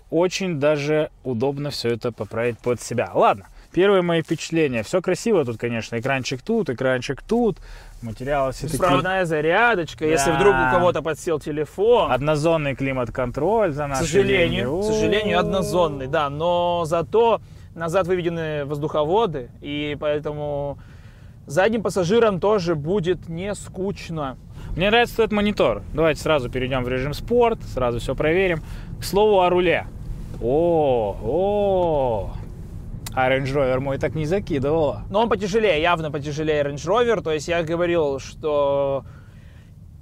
очень 0.10 0.60
даже 0.60 1.12
удобно 1.24 1.72
все 1.72 1.90
это 1.90 2.12
поправить 2.12 2.58
под 2.58 2.82
себя. 2.82 3.12
Ладно, 3.14 3.48
первые 3.74 4.02
мои 4.02 4.22
впечатления. 4.22 4.84
Все 4.84 5.02
красиво 5.02 5.44
тут, 5.44 5.58
конечно. 5.58 6.00
Экранчик 6.00 6.42
тут, 6.42 6.70
экранчик 6.70 7.22
тут. 7.22 7.58
Материалы 8.02 8.54
все. 8.54 8.68
Беспроводная 8.68 9.26
зарядочка, 9.26 10.06
да. 10.06 10.12
если 10.12 10.32
вдруг 10.32 10.54
у 10.54 10.72
кого-то 10.72 11.02
подсел 11.02 11.40
телефон. 11.40 12.12
Однозонный 12.12 12.76
климат-контроль 12.76 13.72
за 13.74 13.88
наши 13.88 14.04
К 14.04 14.06
сожалению, 14.06 14.80
к 14.80 14.84
сожалению, 14.86 15.40
однозонный, 15.40 16.08
да. 16.08 16.30
Но 16.30 16.86
зато 16.86 17.42
назад 17.76 18.08
выведены 18.08 18.66
воздуховоды, 18.66 19.50
и 19.62 19.98
поэтому 20.00 20.78
задним 21.46 21.84
пассажирам 21.84 22.40
тоже 22.40 22.76
будет 22.76 23.28
не 23.28 23.54
скучно. 23.54 24.38
Мне 24.76 24.90
нравится 24.90 25.16
этот 25.16 25.32
монитор. 25.34 25.82
Давайте 25.94 26.22
сразу 26.22 26.50
перейдем 26.50 26.84
в 26.84 26.90
режим 26.90 27.14
спорт, 27.14 27.60
сразу 27.74 28.00
все 28.00 28.16
проверим. 28.16 28.62
К 29.00 29.04
слову 29.04 29.42
о 29.42 29.50
руле. 29.50 29.88
О, 30.42 31.18
о, 31.22 32.34
а 33.14 33.30
Range 33.30 33.46
Rover 33.46 33.80
мой 33.80 33.98
так 33.98 34.16
не 34.16 34.26
закидывала. 34.26 35.04
Но 35.10 35.22
он 35.22 35.30
потяжелее, 35.30 35.82
явно 35.82 36.12
потяжелее 36.12 36.64
Range 36.64 36.76
Rover. 36.76 37.22
То 37.22 37.32
есть 37.32 37.48
я 37.48 37.64
говорил, 37.64 38.20
что 38.20 39.06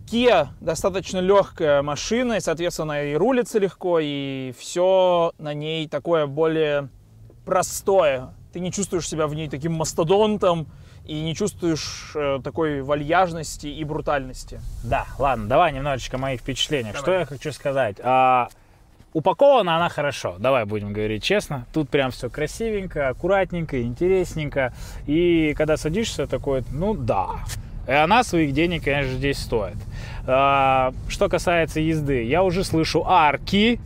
Kia 0.08 0.48
достаточно 0.62 1.20
легкая 1.20 1.82
машина, 1.82 2.34
и, 2.34 2.40
соответственно, 2.40 3.12
и 3.12 3.16
рулится 3.16 3.60
легко, 3.60 4.00
и 4.02 4.54
все 4.58 5.34
на 5.38 5.54
ней 5.54 5.88
такое 5.88 6.28
более 6.28 6.90
простое. 7.46 8.30
Ты 8.54 8.60
не 8.60 8.72
чувствуешь 8.72 9.08
себя 9.08 9.28
в 9.28 9.36
ней 9.36 9.50
таким 9.50 9.74
мастодонтом 9.74 10.68
и 11.06 11.22
не 11.22 11.36
чувствуешь 11.36 12.12
э, 12.16 12.40
такой 12.44 12.82
вальяжности 12.82 13.68
и 13.68 13.84
брутальности. 13.84 14.60
Да, 14.84 15.06
ладно, 15.20 15.48
давай 15.48 15.72
немножечко 15.74 16.18
моих 16.18 16.42
впечатлений. 16.42 16.92
Давай. 16.92 17.02
Что 17.02 17.12
я 17.14 17.26
хочу 17.26 17.52
сказать? 17.52 17.98
А, 18.02 18.50
упакована 19.18 19.78
она 19.78 19.90
хорошо, 19.90 20.36
давай 20.38 20.66
будем 20.66 20.94
говорить 20.94 21.24
честно. 21.24 21.66
Тут 21.74 21.90
прям 21.90 22.12
все 22.12 22.30
красивенько, 22.30 23.10
аккуратненько, 23.10 23.82
интересненько. 23.82 24.74
И 25.08 25.56
когда 25.58 25.76
садишься, 25.76 26.28
такой, 26.28 26.64
ну 26.72 26.94
да. 26.94 27.30
И 27.88 27.92
она 27.92 28.24
своих 28.24 28.54
денег, 28.54 28.84
конечно, 28.84 29.14
здесь 29.14 29.40
стоит. 29.40 29.78
А, 30.28 30.94
что 31.08 31.30
касается 31.30 31.80
езды, 31.80 32.26
я 32.26 32.44
уже 32.44 32.64
слышу 32.64 33.04
арки, 33.08 33.80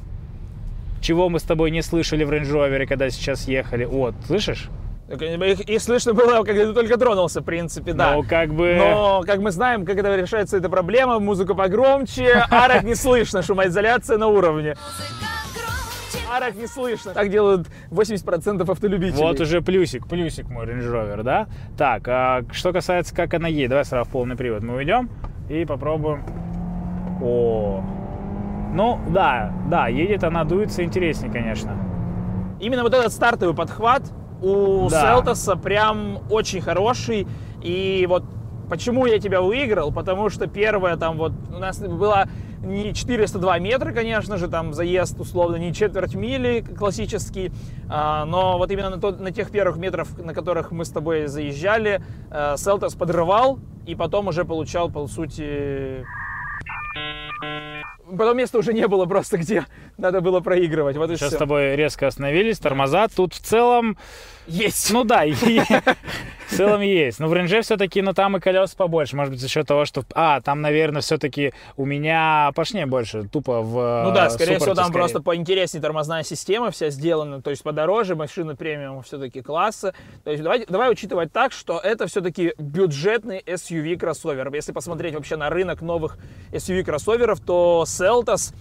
чего 0.99 1.29
мы 1.29 1.39
с 1.39 1.43
тобой 1.43 1.71
не 1.71 1.81
слышали 1.81 2.25
в 2.25 2.31
Range 2.31 2.51
Rover, 2.51 2.85
когда 2.85 3.09
сейчас 3.09 3.47
ехали. 3.47 3.85
Вот, 3.85 4.15
слышишь? 4.27 4.67
Их, 5.19 5.81
слышно 5.81 6.13
было, 6.13 6.43
когда 6.43 6.65
ты 6.65 6.73
только 6.73 6.97
тронулся, 6.97 7.41
в 7.41 7.43
принципе, 7.43 7.93
да. 7.93 8.15
Ну, 8.15 8.23
как 8.23 8.53
бы... 8.53 8.75
Но, 8.77 9.23
как 9.25 9.39
мы 9.39 9.51
знаем, 9.51 9.85
когда 9.85 10.15
решается 10.15 10.57
эта 10.57 10.69
проблема, 10.69 11.19
музыка 11.19 11.53
погромче, 11.53 12.45
арок 12.49 12.83
не 12.83 12.95
слышно, 12.95 13.41
шумоизоляция 13.41 14.17
на 14.17 14.27
уровне. 14.27 14.75
Арок 16.33 16.55
не 16.55 16.67
слышно. 16.67 17.13
Так 17.13 17.29
делают 17.29 17.67
80% 17.89 18.69
автолюбителей. 18.71 19.21
Вот 19.21 19.39
уже 19.41 19.61
плюсик, 19.61 20.07
плюсик 20.07 20.49
мой 20.49 20.65
Range 20.65 20.89
Rover, 20.89 21.23
да? 21.23 21.47
Так, 21.77 22.07
а 22.07 22.43
что 22.51 22.71
касается, 22.71 23.13
как 23.13 23.33
она 23.33 23.49
едет, 23.49 23.71
давай 23.71 23.83
сразу 23.83 24.09
в 24.09 24.13
полный 24.13 24.37
привод 24.37 24.63
мы 24.63 24.75
уйдем 24.75 25.09
и 25.49 25.65
попробуем. 25.65 26.23
О, 27.21 27.83
ну, 28.73 28.99
да, 29.09 29.51
да, 29.69 29.89
едет 29.89 30.23
она, 30.23 30.45
дуется 30.45 30.83
интереснее, 30.83 31.31
конечно. 31.31 31.77
Именно 32.61 32.83
вот 32.83 32.93
этот 32.93 33.11
стартовый 33.11 33.53
подхват 33.53 34.03
у 34.41 34.89
да. 34.89 35.15
Селтоса 35.15 35.55
прям 35.55 36.19
очень 36.29 36.61
хороший. 36.61 37.27
И 37.61 38.05
вот 38.09 38.23
почему 38.69 39.05
я 39.05 39.19
тебя 39.19 39.41
выиграл? 39.41 39.91
Потому 39.91 40.29
что 40.29 40.47
первое 40.47 40.97
там 40.97 41.17
вот 41.17 41.33
у 41.53 41.59
нас 41.59 41.79
было 41.79 42.27
не 42.63 42.93
402 42.93 43.59
метра, 43.59 43.91
конечно 43.91 44.37
же, 44.37 44.47
там 44.47 44.73
заезд 44.73 45.19
условно 45.19 45.55
не 45.55 45.73
четверть 45.73 46.13
мили 46.13 46.61
классический, 46.61 47.51
а, 47.89 48.25
но 48.25 48.59
вот 48.59 48.69
именно 48.69 48.91
на, 48.91 49.01
тот, 49.01 49.19
на 49.19 49.31
тех 49.31 49.49
первых 49.49 49.77
метрах, 49.77 50.07
на 50.17 50.33
которых 50.33 50.71
мы 50.71 50.85
с 50.85 50.89
тобой 50.89 51.25
заезжали, 51.25 52.03
Селтос 52.29 52.93
подрывал 52.93 53.59
и 53.87 53.95
потом 53.95 54.27
уже 54.27 54.45
получал, 54.45 54.91
по 54.91 55.07
сути, 55.07 56.05
потом 58.17 58.37
места 58.37 58.57
уже 58.57 58.73
не 58.73 58.87
было 58.87 59.05
просто, 59.05 59.37
где 59.37 59.65
надо 59.97 60.21
было 60.21 60.39
проигрывать. 60.39 60.97
Вот 60.97 61.09
Сейчас 61.09 61.29
всё. 61.29 61.37
с 61.37 61.39
тобой 61.39 61.75
резко 61.75 62.07
остановились, 62.07 62.59
тормоза. 62.59 63.07
Тут 63.07 63.33
в 63.33 63.39
целом, 63.39 63.97
Есть. 64.47 64.91
ну 64.91 65.03
да, 65.03 65.23
в 66.47 66.55
целом 66.55 66.81
есть. 66.81 67.19
Но 67.19 67.27
в 67.27 67.33
ренже 67.33 67.61
все-таки, 67.61 68.01
ну 68.01 68.13
там 68.13 68.37
и 68.37 68.39
колес 68.39 68.71
побольше. 68.75 69.15
Может 69.15 69.33
быть, 69.33 69.41
за 69.41 69.47
счет 69.47 69.67
того, 69.67 69.85
что... 69.85 70.03
А, 70.13 70.41
там, 70.41 70.61
наверное, 70.61 71.01
все-таки 71.01 71.53
у 71.77 71.85
меня 71.85 72.51
пошнее 72.55 72.85
больше, 72.85 73.27
тупо 73.27 73.61
в 73.61 74.03
Ну 74.05 74.13
да, 74.13 74.29
скорее 74.29 74.57
всего, 74.57 74.73
там 74.73 74.85
скорее. 74.85 74.93
просто 74.99 75.21
поинтереснее 75.21 75.81
тормозная 75.81 76.23
система 76.23 76.71
вся 76.71 76.89
сделана, 76.89 77.41
то 77.41 77.49
есть 77.49 77.63
подороже, 77.63 78.15
машина 78.15 78.55
премиум 78.55 79.01
все-таки 79.03 79.41
класса. 79.41 79.93
То 80.23 80.31
есть 80.31 80.43
давай, 80.43 80.65
давай 80.67 80.91
учитывать 80.91 81.31
так, 81.31 81.51
что 81.51 81.79
это 81.79 82.07
все-таки 82.07 82.53
бюджетный 82.57 83.39
SUV 83.45 83.97
кроссовер. 83.97 84.53
Если 84.53 84.71
посмотреть 84.71 85.15
вообще 85.15 85.37
на 85.37 85.49
рынок 85.49 85.81
новых 85.81 86.17
SUV 86.51 86.83
кроссоверов, 86.83 87.39
то 87.39 87.85
Seltos, 88.01 88.53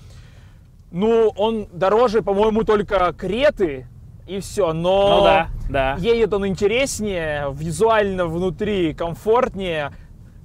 ну, 0.90 1.32
он 1.36 1.68
дороже, 1.72 2.22
по-моему, 2.22 2.64
только 2.64 3.14
Креты 3.16 3.86
и 4.26 4.40
все, 4.40 4.72
но 4.72 5.18
Ну 5.18 5.24
да, 5.24 5.48
да. 5.68 5.96
едет 5.98 6.32
он 6.32 6.46
интереснее, 6.46 7.52
визуально 7.52 8.26
внутри 8.26 8.94
комфортнее, 8.94 9.92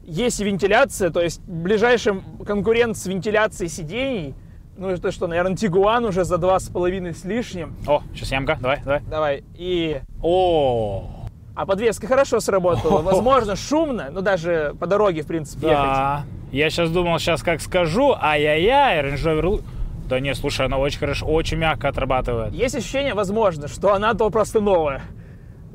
есть 0.04 0.40
вентиляция, 0.40 1.10
то 1.10 1.22
есть 1.22 1.42
ближайший 1.42 2.22
конкурент 2.46 2.98
с 2.98 3.06
вентиляцией 3.08 3.70
сидений, 3.70 4.36
ну 4.78 4.90
это 4.90 5.12
что, 5.12 5.28
наверное, 5.28 5.56
Тигуан 5.56 6.06
уже 6.06 6.24
за 6.26 6.38
два 6.38 6.60
с 6.60 6.68
половиной 6.68 7.14
с 7.14 7.24
лишним. 7.24 7.76
О, 7.88 8.02
сейчас 8.14 8.32
ямка, 8.32 8.58
давай, 8.60 8.82
давай. 8.84 9.02
Давай. 9.10 9.44
И... 9.56 10.02
О, 10.22 11.28
А 11.56 11.66
подвеска 11.66 12.08
хорошо 12.08 12.40
сработала. 12.40 13.02
Возможно, 13.02 13.56
шумно, 13.56 14.10
но 14.12 14.22
даже 14.22 14.76
по 14.80 14.86
дороге, 14.86 15.22
в 15.22 15.28
принципе, 15.28 15.68
ехать. 15.68 16.26
Я 16.56 16.70
сейчас 16.70 16.90
думал, 16.90 17.20
сейчас 17.20 17.44
как 17.44 17.60
скажу, 17.60 18.16
ай-яй-яй, 18.18 19.02
Range 19.02 19.16
Rover... 19.18 19.62
Да 20.08 20.22
не, 20.22 20.34
слушай, 20.34 20.66
она 20.66 20.78
очень 20.78 21.00
хорошо, 21.00 21.26
очень 21.26 21.58
мягко 21.58 21.90
отрабатывает. 21.90 22.54
Есть 22.54 22.76
ощущение, 22.76 23.14
возможно, 23.14 23.68
что 23.68 23.94
она 23.94 24.14
то 24.14 24.30
просто 24.30 24.62
новая. 24.62 25.02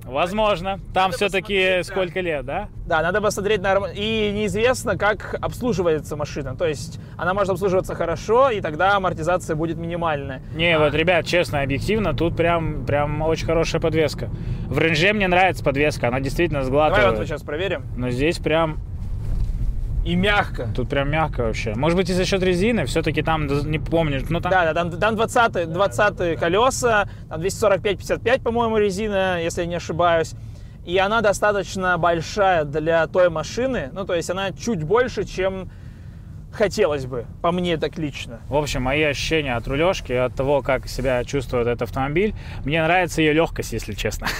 Возможно. 0.04 0.80
Там 0.94 1.10
Надо 1.10 1.16
все-таки 1.16 1.54
посмотреть, 1.54 1.86
да. 1.86 1.92
сколько 1.92 2.20
лет, 2.20 2.44
да? 2.46 2.68
Да, 2.86 3.02
надо 3.02 3.20
посмотреть 3.20 3.60
на... 3.60 3.76
И 3.94 4.32
неизвестно, 4.32 4.96
как 4.96 5.36
обслуживается 5.42 6.16
машина. 6.16 6.56
То 6.56 6.66
есть 6.66 6.98
она 7.18 7.34
может 7.34 7.50
обслуживаться 7.50 7.94
хорошо, 7.94 8.48
и 8.48 8.62
тогда 8.62 8.96
амортизация 8.96 9.56
будет 9.56 9.76
минимальная. 9.76 10.40
Не, 10.54 10.78
вот, 10.78 10.94
ребят, 10.94 11.26
честно, 11.26 11.60
объективно, 11.60 12.14
тут 12.14 12.36
прям, 12.36 12.86
прям 12.86 13.20
очень 13.20 13.44
хорошая 13.44 13.82
подвеска. 13.82 14.30
В 14.66 14.78
ренже 14.78 15.12
мне 15.12 15.28
нравится 15.28 15.62
подвеска, 15.62 16.08
она 16.08 16.20
действительно 16.20 16.64
Давай 16.64 16.88
вот 16.88 16.96
сглатывает. 16.96 17.28
сейчас 17.28 17.42
проверим. 17.42 17.82
Но 17.98 18.08
здесь 18.08 18.38
прям, 18.38 18.80
И 20.04 20.16
мягко. 20.16 20.68
тут 20.74 20.88
прям 20.88 21.10
мягко 21.10 21.42
вообще. 21.42 21.74
Может 21.74 21.96
быть, 21.96 22.08
и 22.08 22.14
за 22.14 22.24
счет 22.24 22.42
резины, 22.42 22.86
все-таки 22.86 23.22
там, 23.22 23.46
не 23.70 23.78
помню, 23.78 24.24
ну 24.30 24.40
там... 24.40 24.50
Да, 24.50 24.72
да, 24.72 24.74
там, 24.74 24.90
там 24.98 25.16
20, 25.16 25.72
20 25.72 26.38
колеса, 26.38 27.08
там 27.28 27.40
245-55, 27.40 28.42
по-моему, 28.42 28.78
резина, 28.78 29.42
если 29.42 29.62
я 29.62 29.66
не 29.66 29.74
ошибаюсь. 29.74 30.34
И 30.86 30.96
она 30.96 31.20
достаточно 31.20 31.98
большая 31.98 32.64
для 32.64 33.06
той 33.06 33.28
машины, 33.28 33.90
ну, 33.92 34.06
то 34.06 34.14
есть 34.14 34.30
она 34.30 34.52
чуть 34.52 34.82
больше, 34.82 35.24
чем 35.24 35.70
хотелось 36.52 37.06
бы, 37.06 37.26
по 37.42 37.52
мне 37.52 37.76
так 37.76 37.98
лично. 37.98 38.40
В 38.48 38.56
общем, 38.56 38.82
мои 38.82 39.02
ощущения 39.02 39.54
от 39.54 39.66
рулежки, 39.68 40.12
от 40.12 40.34
того, 40.34 40.62
как 40.62 40.88
себя 40.88 41.24
чувствует 41.24 41.66
этот 41.66 41.82
автомобиль, 41.82 42.34
мне 42.64 42.82
нравится 42.82 43.20
ее 43.22 43.32
легкость, 43.32 43.72
если 43.72 43.94
честно. 43.94 44.26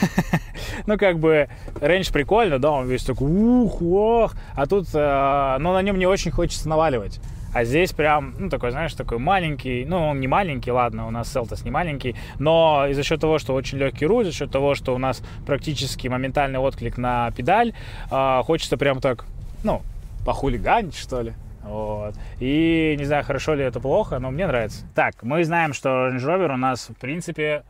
Ну, 0.86 0.96
как 0.96 1.18
бы, 1.18 1.48
рейндж 1.80 2.10
прикольно, 2.12 2.58
да, 2.58 2.70
он 2.70 2.88
весь 2.88 3.04
такой 3.04 3.30
ух, 3.30 3.82
ох, 3.82 4.34
а 4.54 4.66
тут, 4.66 4.86
э, 4.94 5.56
ну, 5.58 5.72
на 5.72 5.82
нем 5.82 5.98
не 5.98 6.06
очень 6.06 6.30
хочется 6.30 6.68
наваливать. 6.68 7.20
А 7.52 7.64
здесь 7.64 7.92
прям, 7.92 8.34
ну, 8.38 8.48
такой, 8.48 8.70
знаешь, 8.70 8.94
такой 8.94 9.18
маленький, 9.18 9.84
ну, 9.84 10.08
он 10.08 10.20
не 10.20 10.28
маленький, 10.28 10.70
ладно, 10.70 11.06
у 11.06 11.10
нас 11.10 11.32
Селтос 11.32 11.64
не 11.64 11.70
маленький, 11.70 12.14
но 12.38 12.86
и 12.88 12.92
за 12.94 13.02
счет 13.02 13.20
того, 13.20 13.38
что 13.38 13.54
очень 13.54 13.78
легкий 13.78 14.06
руль, 14.06 14.24
за 14.24 14.32
счет 14.32 14.50
того, 14.50 14.74
что 14.74 14.94
у 14.94 14.98
нас 14.98 15.22
практически 15.46 16.08
моментальный 16.08 16.60
отклик 16.60 16.96
на 16.96 17.30
педаль, 17.32 17.72
э, 18.10 18.42
хочется 18.44 18.76
прям 18.76 19.00
так, 19.00 19.26
ну, 19.64 19.82
похулиганить, 20.24 20.96
что 20.96 21.22
ли. 21.22 21.34
Вот. 21.70 22.14
И 22.40 22.96
не 22.98 23.04
знаю, 23.04 23.24
хорошо 23.24 23.54
ли 23.54 23.62
это 23.62 23.80
плохо, 23.80 24.18
но 24.18 24.30
мне 24.30 24.46
нравится. 24.46 24.84
Так, 24.94 25.22
мы 25.22 25.44
знаем, 25.44 25.72
что 25.72 26.08
Range 26.08 26.18
Rover 26.18 26.54
у 26.54 26.56
нас, 26.56 26.88
в 26.88 26.94
принципе, 26.94 27.62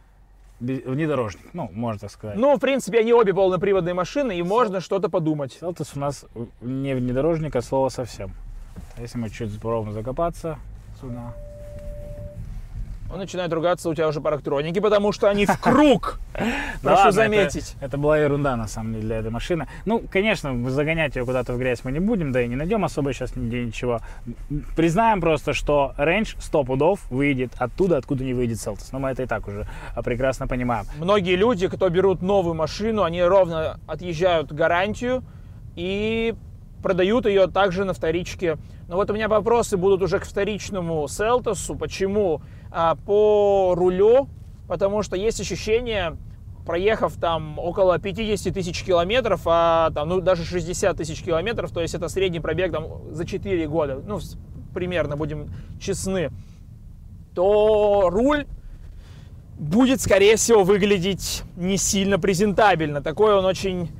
внедорожник. 0.58 1.52
Ну, 1.52 1.70
можно 1.72 2.00
так 2.00 2.10
сказать. 2.10 2.36
Ну, 2.36 2.56
в 2.56 2.60
принципе, 2.60 3.00
они 3.00 3.12
обе 3.12 3.34
полноприводные 3.34 3.94
машины, 3.94 4.38
и 4.38 4.42
можно 4.42 4.80
что-то 4.80 5.08
подумать. 5.08 5.52
Селтос 5.52 5.92
у 5.96 6.00
нас 6.00 6.24
не 6.60 6.94
внедорожник, 6.94 7.56
а 7.56 7.62
слово 7.62 7.90
совсем. 7.90 8.32
Если 8.98 9.18
мы 9.18 9.28
чуть 9.28 9.54
попробуем 9.54 9.92
закопаться 9.92 10.58
сюда. 11.00 11.34
Он 13.12 13.18
начинает 13.18 13.52
ругаться 13.52 13.88
у 13.88 13.94
тебя 13.94 14.08
уже 14.08 14.20
парктроники, 14.20 14.78
потому 14.78 15.10
что 15.10 15.28
они 15.28 15.44
в 15.44 15.60
круг. 15.60 16.20
Прошу 16.82 17.10
заметить. 17.10 17.74
Это, 17.80 17.98
была 17.98 18.18
ерунда, 18.18 18.56
на 18.56 18.68
самом 18.68 18.94
деле, 18.94 19.04
для 19.04 19.16
этой 19.18 19.30
машины. 19.30 19.66
Ну, 19.84 20.02
конечно, 20.10 20.70
загонять 20.70 21.16
ее 21.16 21.24
куда-то 21.24 21.52
в 21.52 21.58
грязь 21.58 21.80
мы 21.82 21.90
не 21.90 21.98
будем, 21.98 22.30
да 22.30 22.40
и 22.40 22.46
не 22.48 22.54
найдем 22.56 22.84
особо 22.84 23.12
сейчас 23.12 23.34
нигде 23.34 23.64
ничего. 23.64 24.00
Признаем 24.76 25.20
просто, 25.20 25.52
что 25.54 25.92
рейндж 25.98 26.34
100 26.38 26.64
пудов 26.64 27.00
выйдет 27.10 27.52
оттуда, 27.58 27.96
откуда 27.96 28.22
не 28.22 28.32
выйдет 28.32 28.60
Селтос. 28.60 28.92
Но 28.92 29.00
мы 29.00 29.10
это 29.10 29.24
и 29.24 29.26
так 29.26 29.48
уже 29.48 29.66
а, 29.96 30.02
прекрасно 30.02 30.46
понимаем. 30.46 30.86
Многие 30.98 31.34
люди, 31.34 31.66
кто 31.66 31.88
берут 31.88 32.22
новую 32.22 32.54
машину, 32.54 33.02
они 33.02 33.22
ровно 33.22 33.80
отъезжают 33.88 34.52
гарантию 34.52 35.24
и 35.74 36.34
продают 36.80 37.26
ее 37.26 37.48
также 37.48 37.84
на 37.84 37.92
вторичке. 37.92 38.56
Но 38.88 38.96
вот 38.96 39.10
у 39.10 39.14
меня 39.14 39.28
вопросы 39.28 39.76
будут 39.76 40.02
уже 40.02 40.18
к 40.18 40.24
вторичному 40.24 41.06
Селтосу. 41.08 41.74
Почему? 41.74 42.42
А, 42.70 42.94
по 42.94 43.74
рулю, 43.76 44.28
потому 44.68 45.02
что 45.02 45.16
есть 45.16 45.40
ощущение, 45.40 46.16
проехав 46.64 47.16
там 47.16 47.58
около 47.58 47.98
50 47.98 48.54
тысяч 48.54 48.84
километров, 48.84 49.42
а 49.46 49.90
там, 49.90 50.08
ну, 50.08 50.20
даже 50.20 50.44
60 50.44 50.96
тысяч 50.96 51.22
километров, 51.22 51.72
то 51.72 51.80
есть 51.80 51.94
это 51.94 52.08
средний 52.08 52.40
пробег 52.40 52.72
там 52.72 53.12
за 53.12 53.26
4 53.26 53.66
года, 53.66 54.00
ну, 54.06 54.20
примерно, 54.72 55.16
будем 55.16 55.52
честны, 55.80 56.30
то 57.34 58.08
руль 58.10 58.46
будет, 59.58 60.00
скорее 60.00 60.36
всего, 60.36 60.62
выглядеть 60.62 61.42
не 61.56 61.76
сильно 61.76 62.18
презентабельно. 62.18 63.02
Такой 63.02 63.34
он 63.34 63.44
очень 63.44 63.90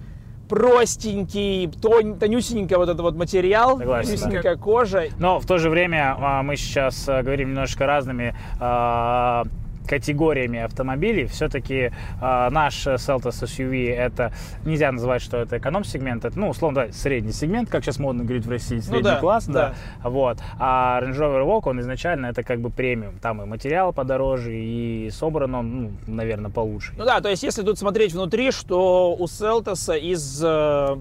простенький, 0.51 1.69
тон- 1.81 2.19
тонюсенький 2.19 2.75
вот 2.75 2.89
этот 2.89 3.01
вот 3.01 3.15
материал, 3.15 3.79
Согласен, 3.79 4.17
да. 4.17 4.21
тонюсенькая 4.21 4.57
кожа. 4.57 5.05
Но 5.19 5.39
в 5.39 5.47
то 5.47 5.59
же 5.59 5.71
время 5.71 6.17
а, 6.19 6.43
мы 6.43 6.57
сейчас 6.57 7.09
а, 7.09 7.23
говорим 7.23 7.51
немножко 7.51 7.87
разными 7.87 8.35
а, 8.59 9.45
категориями 9.91 10.61
автомобилей. 10.61 11.27
Все-таки 11.27 11.91
наш 12.21 12.87
Seltos 12.87 13.43
SUV 13.43 13.93
это 13.93 14.33
нельзя 14.65 14.93
называть, 14.93 15.21
что 15.21 15.39
это 15.39 15.59
эконом-сегмент, 15.59 16.25
это, 16.25 16.39
ну, 16.39 16.49
условно, 16.49 16.87
да, 16.87 16.93
средний 16.93 17.33
сегмент, 17.33 17.69
как 17.69 17.83
сейчас 17.83 17.99
модно 17.99 18.23
говорить 18.23 18.47
в 18.47 18.51
России, 18.51 18.79
средний 18.79 18.99
Ну 18.99 19.03
да, 19.03 19.17
класс, 19.17 19.47
да. 19.47 19.75
да. 20.03 20.09
Вот. 20.09 20.39
А 20.61 21.01
Range 21.03 21.17
Rover 21.17 21.45
Evoque, 21.45 21.71
он 21.71 21.81
изначально 21.81 22.27
это 22.27 22.45
как 22.45 22.61
бы 22.61 22.71
премиум. 22.71 23.19
Там 23.19 23.43
и 23.43 23.47
материал 23.47 23.93
подороже, 23.93 24.55
и 24.55 25.11
собран 25.11 25.55
он, 25.57 25.73
ну, 25.83 25.91
наверное, 26.07 26.53
получше. 26.53 26.93
Ну 26.97 27.05
да, 27.05 27.21
то 27.21 27.29
есть 27.29 27.43
если 27.43 27.63
тут 27.63 27.77
смотреть 27.77 28.13
внутри, 28.13 28.53
что 28.53 29.17
у 29.19 29.27
Селтоса 29.27 29.95
из 29.95 30.41
э, 30.45 30.97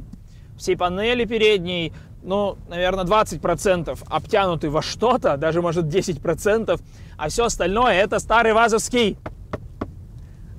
всей 0.57 0.75
панели 0.75 1.25
передней, 1.25 1.93
ну, 2.21 2.57
наверное, 2.67 3.05
20% 3.05 3.97
обтянуты 4.07 4.69
во 4.69 4.81
что-то, 4.81 5.37
даже, 5.37 5.61
может, 5.61 5.85
10%, 5.85 6.79
а 7.17 7.29
все 7.29 7.45
остальное 7.45 7.93
это 7.93 8.19
старый 8.19 8.53
вазовский 8.53 9.17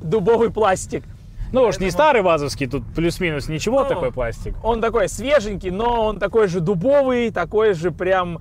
дубовый 0.02 0.50
пластик. 0.50 1.04
Ну 1.52 1.62
уж 1.62 1.78
не 1.78 1.90
старый 1.90 2.22
вазовский, 2.22 2.68
тут 2.68 2.84
плюс-минус 2.94 3.48
ничего 3.48 3.82
Ну, 3.82 3.88
такой 3.88 4.12
пластик. 4.12 4.54
Он 4.62 4.80
такой 4.80 5.08
свеженький, 5.08 5.70
но 5.70 6.06
он 6.06 6.18
такой 6.18 6.46
же 6.46 6.60
дубовый, 6.60 7.30
такой 7.30 7.74
же 7.74 7.90
прям 7.90 8.38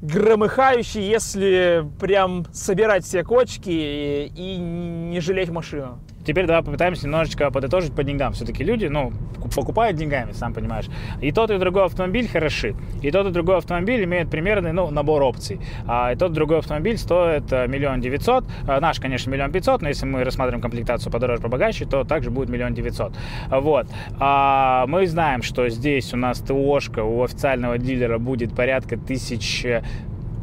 громыхающий, 0.00 1.02
если 1.02 1.86
прям 2.00 2.46
собирать 2.52 3.04
все 3.04 3.22
кочки 3.22 3.68
и, 3.68 4.32
и 4.34 4.56
не 4.56 5.20
жалеть 5.20 5.50
машину. 5.50 5.98
Теперь 6.30 6.46
давай 6.46 6.62
попытаемся 6.62 7.06
немножечко 7.06 7.50
подытожить 7.50 7.92
по 7.92 8.04
деньгам. 8.04 8.34
Все-таки 8.34 8.62
люди, 8.62 8.86
ну, 8.86 9.12
покупают 9.52 9.96
деньгами, 9.96 10.30
сам 10.30 10.54
понимаешь. 10.54 10.86
И 11.20 11.32
тот, 11.32 11.50
и 11.50 11.58
другой 11.58 11.86
автомобиль 11.86 12.28
хороши. 12.28 12.76
И 13.02 13.10
тот, 13.10 13.26
и 13.26 13.30
другой 13.30 13.56
автомобиль 13.56 14.04
имеет 14.04 14.30
примерный, 14.30 14.72
ну, 14.72 14.88
набор 14.92 15.24
опций. 15.24 15.60
А 15.88 16.12
и 16.12 16.16
тот, 16.16 16.30
и 16.30 16.34
другой 16.34 16.58
автомобиль 16.58 16.98
стоит 16.98 17.52
э, 17.52 17.66
миллион 17.66 18.00
девятьсот. 18.00 18.44
А 18.68 18.78
Наш, 18.80 19.00
конечно, 19.00 19.28
миллион 19.28 19.50
пятьсот, 19.50 19.82
но 19.82 19.88
если 19.88 20.06
мы 20.06 20.22
рассматриваем 20.22 20.62
комплектацию 20.62 21.10
подороже, 21.10 21.42
побогаче, 21.42 21.84
то 21.84 22.04
также 22.04 22.30
будет 22.30 22.48
миллион 22.48 22.74
девятьсот. 22.74 23.12
Вот. 23.48 23.88
А 24.20 24.86
мы 24.86 25.08
знаем, 25.08 25.42
что 25.42 25.68
здесь 25.68 26.14
у 26.14 26.16
нас 26.16 26.38
ТОшка 26.38 27.02
у 27.02 27.24
официального 27.24 27.76
дилера 27.76 28.18
будет 28.18 28.54
порядка 28.54 28.96
тысяч 28.96 29.66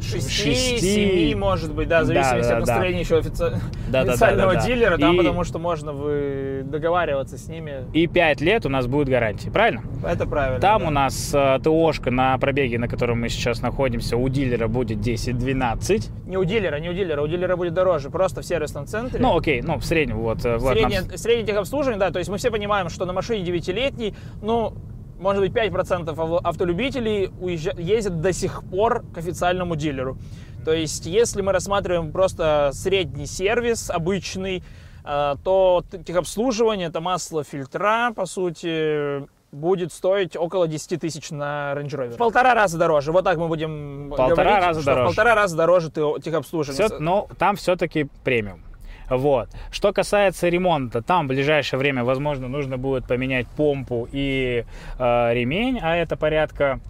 6-7, 0.00 1.34
может 1.36 1.72
быть, 1.74 1.88
да, 1.88 2.02
в 2.02 2.06
зависимости 2.06 2.48
Да, 2.50 2.58
от 2.58 2.60
да, 2.60 2.66
да. 2.66 2.72
настроения 2.72 3.00
еще 3.00 3.18
офици- 3.18 3.38
Да, 3.88 4.00
да, 4.00 4.04
да, 4.04 4.12
официального 4.12 4.54
да, 4.54 4.60
да. 4.60 4.66
дилера, 4.66 4.98
там 4.98 5.14
И- 5.14 5.18
потому 5.18 5.44
что 5.44 5.58
можно 5.58 5.92
вы 5.92 6.62
договариваться 6.64 7.38
с 7.38 7.48
ними. 7.48 7.84
И 7.92 8.06
5 8.06 8.40
лет 8.40 8.66
у 8.66 8.68
нас 8.68 8.86
будет 8.86 9.08
гарантия, 9.08 9.50
правильно? 9.50 9.82
Это 10.06 10.26
правильно. 10.26 10.60
Там 10.60 10.82
да. 10.82 10.88
у 10.88 10.90
нас 10.90 11.30
э, 11.34 11.58
ТОшка 11.62 12.10
на 12.10 12.36
пробеге, 12.38 12.78
на 12.78 12.88
котором 12.88 13.20
мы 13.20 13.28
сейчас 13.28 13.60
находимся, 13.62 14.16
у 14.16 14.28
дилера 14.28 14.68
будет 14.68 14.98
10-12. 14.98 16.10
Не 16.26 16.36
у 16.36 16.44
дилера, 16.44 16.76
не 16.78 16.88
у 16.90 16.92
дилера, 16.92 17.22
у 17.22 17.26
дилера 17.26 17.56
будет 17.56 17.74
дороже, 17.74 18.10
просто 18.10 18.42
в 18.42 18.44
сервисном 18.46 18.86
центре. 18.86 19.18
Ну, 19.20 19.36
окей, 19.36 19.62
ну, 19.62 19.78
в 19.78 19.84
среднем, 19.84 20.18
вот. 20.18 20.44
э, 20.44 20.58
нам- 20.58 20.60
Среднее, 20.60 21.02
среднее 21.16 21.46
техобслуживание, 21.46 21.98
да, 22.00 22.10
то 22.10 22.18
есть 22.18 22.30
мы 22.30 22.36
все 22.38 22.50
понимаем, 22.50 22.88
что 22.88 23.04
на 23.06 23.12
машине 23.12 23.44
9-летней, 23.44 24.14
ну, 24.42 24.74
может 25.18 25.42
быть, 25.42 25.52
5% 25.52 26.18
ав- 26.18 26.40
автолюбителей 26.44 27.26
уезжа- 27.40 27.80
ездят 27.80 28.20
до 28.20 28.32
сих 28.32 28.62
пор 28.64 29.04
к 29.14 29.18
официальному 29.18 29.76
дилеру. 29.76 30.16
То 30.64 30.72
есть, 30.72 31.06
если 31.06 31.40
мы 31.42 31.52
рассматриваем 31.52 32.12
просто 32.12 32.70
средний 32.72 33.26
сервис, 33.26 33.90
обычный, 33.90 34.62
э, 35.04 35.34
то 35.44 35.82
техобслуживание, 36.06 36.88
это 36.88 37.00
масло 37.00 37.42
фильтра, 37.44 38.12
по 38.14 38.26
сути, 38.26 39.26
будет 39.50 39.92
стоить 39.94 40.36
около 40.36 40.68
10 40.68 40.98
тысяч 40.98 41.30
на 41.30 41.72
Range 41.74 41.88
Rover. 41.88 42.10
В 42.10 42.16
полтора 42.18 42.52
раза 42.54 42.76
дороже. 42.76 43.12
Вот 43.12 43.24
так 43.24 43.38
мы 43.38 43.48
будем 43.48 44.08
Полтора 44.10 44.30
говорить, 44.34 44.66
раза 44.66 44.80
что 44.82 44.90
в 44.90 44.94
дороже. 44.94 45.06
полтора 45.06 45.34
раза 45.34 45.56
дороже 45.56 45.90
те- 45.90 46.20
техобслуживание. 46.22 46.86
Всё- 46.86 46.98
но 46.98 47.28
там 47.38 47.56
все-таки 47.56 48.08
премиум. 48.24 48.60
Вот. 49.08 49.48
Что 49.70 49.92
касается 49.92 50.48
ремонта, 50.48 51.02
там 51.02 51.26
в 51.26 51.28
ближайшее 51.28 51.78
время, 51.78 52.04
возможно, 52.04 52.48
нужно 52.48 52.76
будет 52.76 53.06
поменять 53.06 53.46
помпу 53.48 54.08
и 54.10 54.64
э, 54.98 55.34
ремень, 55.34 55.78
а 55.82 55.96
это 55.96 56.16
порядка, 56.16 56.80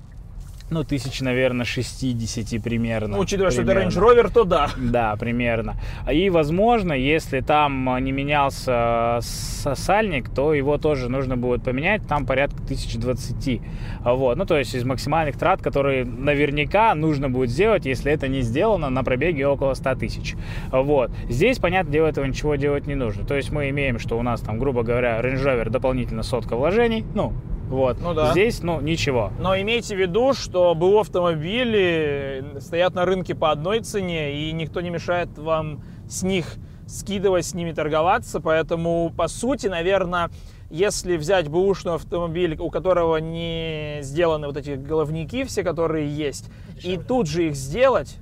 ну, 0.70 0.84
тысяч, 0.84 1.20
наверное, 1.20 1.64
60 1.64 2.62
примерно. 2.62 3.16
Ну, 3.16 3.22
учитывая, 3.22 3.50
что 3.50 3.62
это 3.62 3.72
Примерно. 3.72 3.90
Range 3.98 4.02
Rover, 4.24 4.32
то 4.32 4.44
да. 4.44 4.70
Да, 4.76 5.16
примерно. 5.16 5.76
И, 6.12 6.30
возможно, 6.30 6.92
если 6.92 7.40
там 7.40 7.88
не 8.04 8.12
менялся 8.12 9.18
с- 9.20 9.74
сальник, 9.74 10.28
то 10.28 10.54
его 10.54 10.78
тоже 10.78 11.08
нужно 11.08 11.36
будет 11.36 11.62
поменять, 11.62 12.06
там 12.06 12.26
порядка 12.26 12.62
1020. 12.62 13.60
Вот. 14.04 14.36
Ну, 14.36 14.44
то 14.46 14.58
есть 14.58 14.74
из 14.74 14.84
максимальных 14.84 15.36
трат, 15.38 15.62
которые 15.62 16.04
наверняка 16.04 16.94
нужно 16.94 17.28
будет 17.30 17.50
сделать, 17.50 17.86
если 17.86 18.12
это 18.12 18.28
не 18.28 18.42
сделано 18.42 18.90
на 18.90 19.02
пробеге 19.02 19.46
около 19.46 19.74
100 19.74 19.94
тысяч. 19.96 20.34
Вот. 20.70 21.10
Здесь, 21.28 21.58
понятное 21.58 21.92
дело, 21.92 22.06
этого 22.08 22.24
ничего 22.24 22.56
делать 22.56 22.86
не 22.86 22.94
нужно. 22.94 23.24
То 23.24 23.34
есть 23.36 23.50
мы 23.50 23.70
имеем, 23.70 23.98
что 23.98 24.18
у 24.18 24.22
нас 24.22 24.40
там, 24.40 24.58
грубо 24.58 24.82
говоря, 24.82 25.20
Range 25.20 25.42
Rover 25.42 25.70
дополнительно 25.70 26.22
сотка 26.22 26.56
вложений, 26.56 27.04
ну, 27.14 27.32
вот. 27.68 27.98
Ну 28.00 28.14
да. 28.14 28.32
Здесь, 28.32 28.62
ну, 28.62 28.80
ничего. 28.80 29.30
Но 29.38 29.58
имейте 29.58 29.94
в 29.94 29.98
виду, 29.98 30.32
что 30.34 30.74
БУ 30.74 31.00
автомобили 31.00 32.44
стоят 32.60 32.94
на 32.94 33.04
рынке 33.04 33.34
по 33.34 33.50
одной 33.50 33.80
цене, 33.80 34.34
и 34.34 34.52
никто 34.52 34.80
не 34.80 34.90
мешает 34.90 35.36
вам 35.36 35.82
с 36.08 36.22
них 36.22 36.54
скидывать, 36.86 37.46
с 37.46 37.54
ними 37.54 37.72
торговаться. 37.72 38.40
Поэтому, 38.40 39.12
по 39.16 39.28
сути, 39.28 39.66
наверное, 39.66 40.30
если 40.70 41.16
взять 41.16 41.48
бэушный 41.48 41.94
автомобиль, 41.94 42.56
у 42.58 42.70
которого 42.70 43.18
не 43.18 43.98
сделаны 44.02 44.46
вот 44.46 44.56
эти 44.56 44.70
головники 44.70 45.44
все, 45.44 45.62
которые 45.62 46.08
есть, 46.08 46.50
и 46.82 46.98
тут 46.98 47.26
же 47.26 47.48
их 47.48 47.54
сделать, 47.54 48.16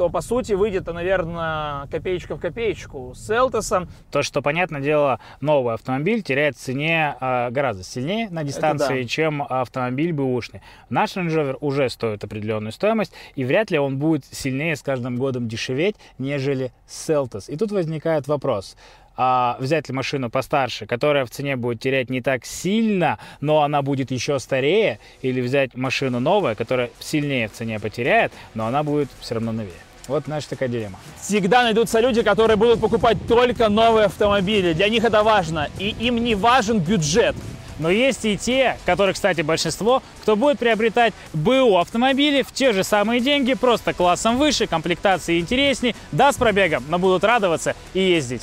то, 0.00 0.08
по 0.08 0.22
сути, 0.22 0.54
выйдет, 0.54 0.86
наверное, 0.86 1.86
копеечка 1.88 2.34
в 2.34 2.40
копеечку. 2.40 3.12
С 3.14 3.28
Элтосом 3.28 3.86
То, 4.10 4.22
что, 4.22 4.40
понятное 4.40 4.80
дело, 4.80 5.20
новый 5.42 5.74
автомобиль 5.74 6.22
теряет 6.22 6.56
в 6.56 6.58
цене 6.58 7.16
э, 7.20 7.50
гораздо 7.50 7.84
сильнее 7.84 8.30
на 8.30 8.42
дистанции, 8.42 9.02
да. 9.02 9.06
чем 9.06 9.42
автомобиль 9.42 10.14
бэушный. 10.14 10.62
Наш 10.88 11.18
Range 11.18 11.28
Rover 11.28 11.58
уже 11.60 11.90
стоит 11.90 12.24
определенную 12.24 12.72
стоимость, 12.72 13.12
и 13.34 13.44
вряд 13.44 13.70
ли 13.70 13.78
он 13.78 13.98
будет 13.98 14.24
сильнее 14.24 14.74
с 14.74 14.80
каждым 14.80 15.16
годом 15.18 15.48
дешеветь, 15.48 15.96
нежели 16.16 16.72
Seltos. 16.88 17.52
И 17.52 17.58
тут 17.58 17.70
возникает 17.70 18.26
вопрос. 18.26 18.78
А 19.18 19.58
взять 19.60 19.90
ли 19.90 19.94
машину 19.94 20.30
постарше, 20.30 20.86
которая 20.86 21.26
в 21.26 21.30
цене 21.30 21.56
будет 21.56 21.78
терять 21.78 22.08
не 22.08 22.22
так 22.22 22.46
сильно, 22.46 23.18
но 23.42 23.64
она 23.64 23.82
будет 23.82 24.10
еще 24.12 24.38
старее, 24.38 24.98
или 25.20 25.42
взять 25.42 25.74
машину 25.74 26.20
новая, 26.20 26.54
которая 26.54 26.88
сильнее 27.00 27.48
в 27.48 27.52
цене 27.52 27.78
потеряет, 27.78 28.32
но 28.54 28.66
она 28.66 28.82
будет 28.82 29.10
все 29.20 29.34
равно 29.34 29.52
новее. 29.52 29.74
Вот, 30.08 30.24
знаешь, 30.24 30.44
такая 30.46 30.68
дилемма. 30.68 30.98
всегда 31.20 31.62
найдутся 31.62 32.00
люди, 32.00 32.22
которые 32.22 32.56
будут 32.56 32.80
покупать 32.80 33.18
только 33.28 33.68
новые 33.68 34.06
автомобили. 34.06 34.72
Для 34.72 34.88
них 34.88 35.04
это 35.04 35.22
важно, 35.22 35.68
и 35.78 35.90
им 36.00 36.16
не 36.16 36.34
важен 36.34 36.78
бюджет. 36.80 37.36
Но 37.80 37.88
есть 37.90 38.26
и 38.26 38.36
те, 38.36 38.76
которые, 38.84 39.14
кстати, 39.14 39.40
большинство, 39.40 40.02
кто 40.22 40.36
будет 40.36 40.58
приобретать 40.58 41.14
БУ 41.32 41.78
автомобили 41.78 42.42
в 42.42 42.52
те 42.52 42.72
же 42.72 42.84
самые 42.84 43.20
деньги, 43.20 43.54
просто 43.54 43.94
классом 43.94 44.36
выше, 44.36 44.66
комплектации 44.66 45.40
интереснее, 45.40 45.94
да, 46.12 46.30
с 46.30 46.36
пробегом, 46.36 46.84
но 46.88 46.98
будут 46.98 47.24
радоваться 47.24 47.74
и 47.94 48.00
ездить. 48.00 48.42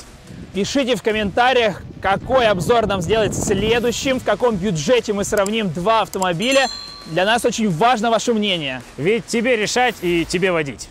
Пишите 0.54 0.96
в 0.96 1.02
комментариях, 1.02 1.82
какой 2.02 2.48
обзор 2.48 2.86
нам 2.86 3.00
сделать 3.00 3.36
следующим, 3.36 4.18
в 4.18 4.24
каком 4.24 4.56
бюджете 4.56 5.12
мы 5.12 5.22
сравним 5.22 5.70
два 5.70 6.00
автомобиля. 6.02 6.66
Для 7.06 7.24
нас 7.24 7.44
очень 7.44 7.70
важно 7.70 8.10
ваше 8.10 8.34
мнение. 8.34 8.82
Ведь 8.96 9.26
тебе 9.26 9.56
решать 9.56 9.94
и 10.02 10.24
тебе 10.24 10.50
водить. 10.50 10.88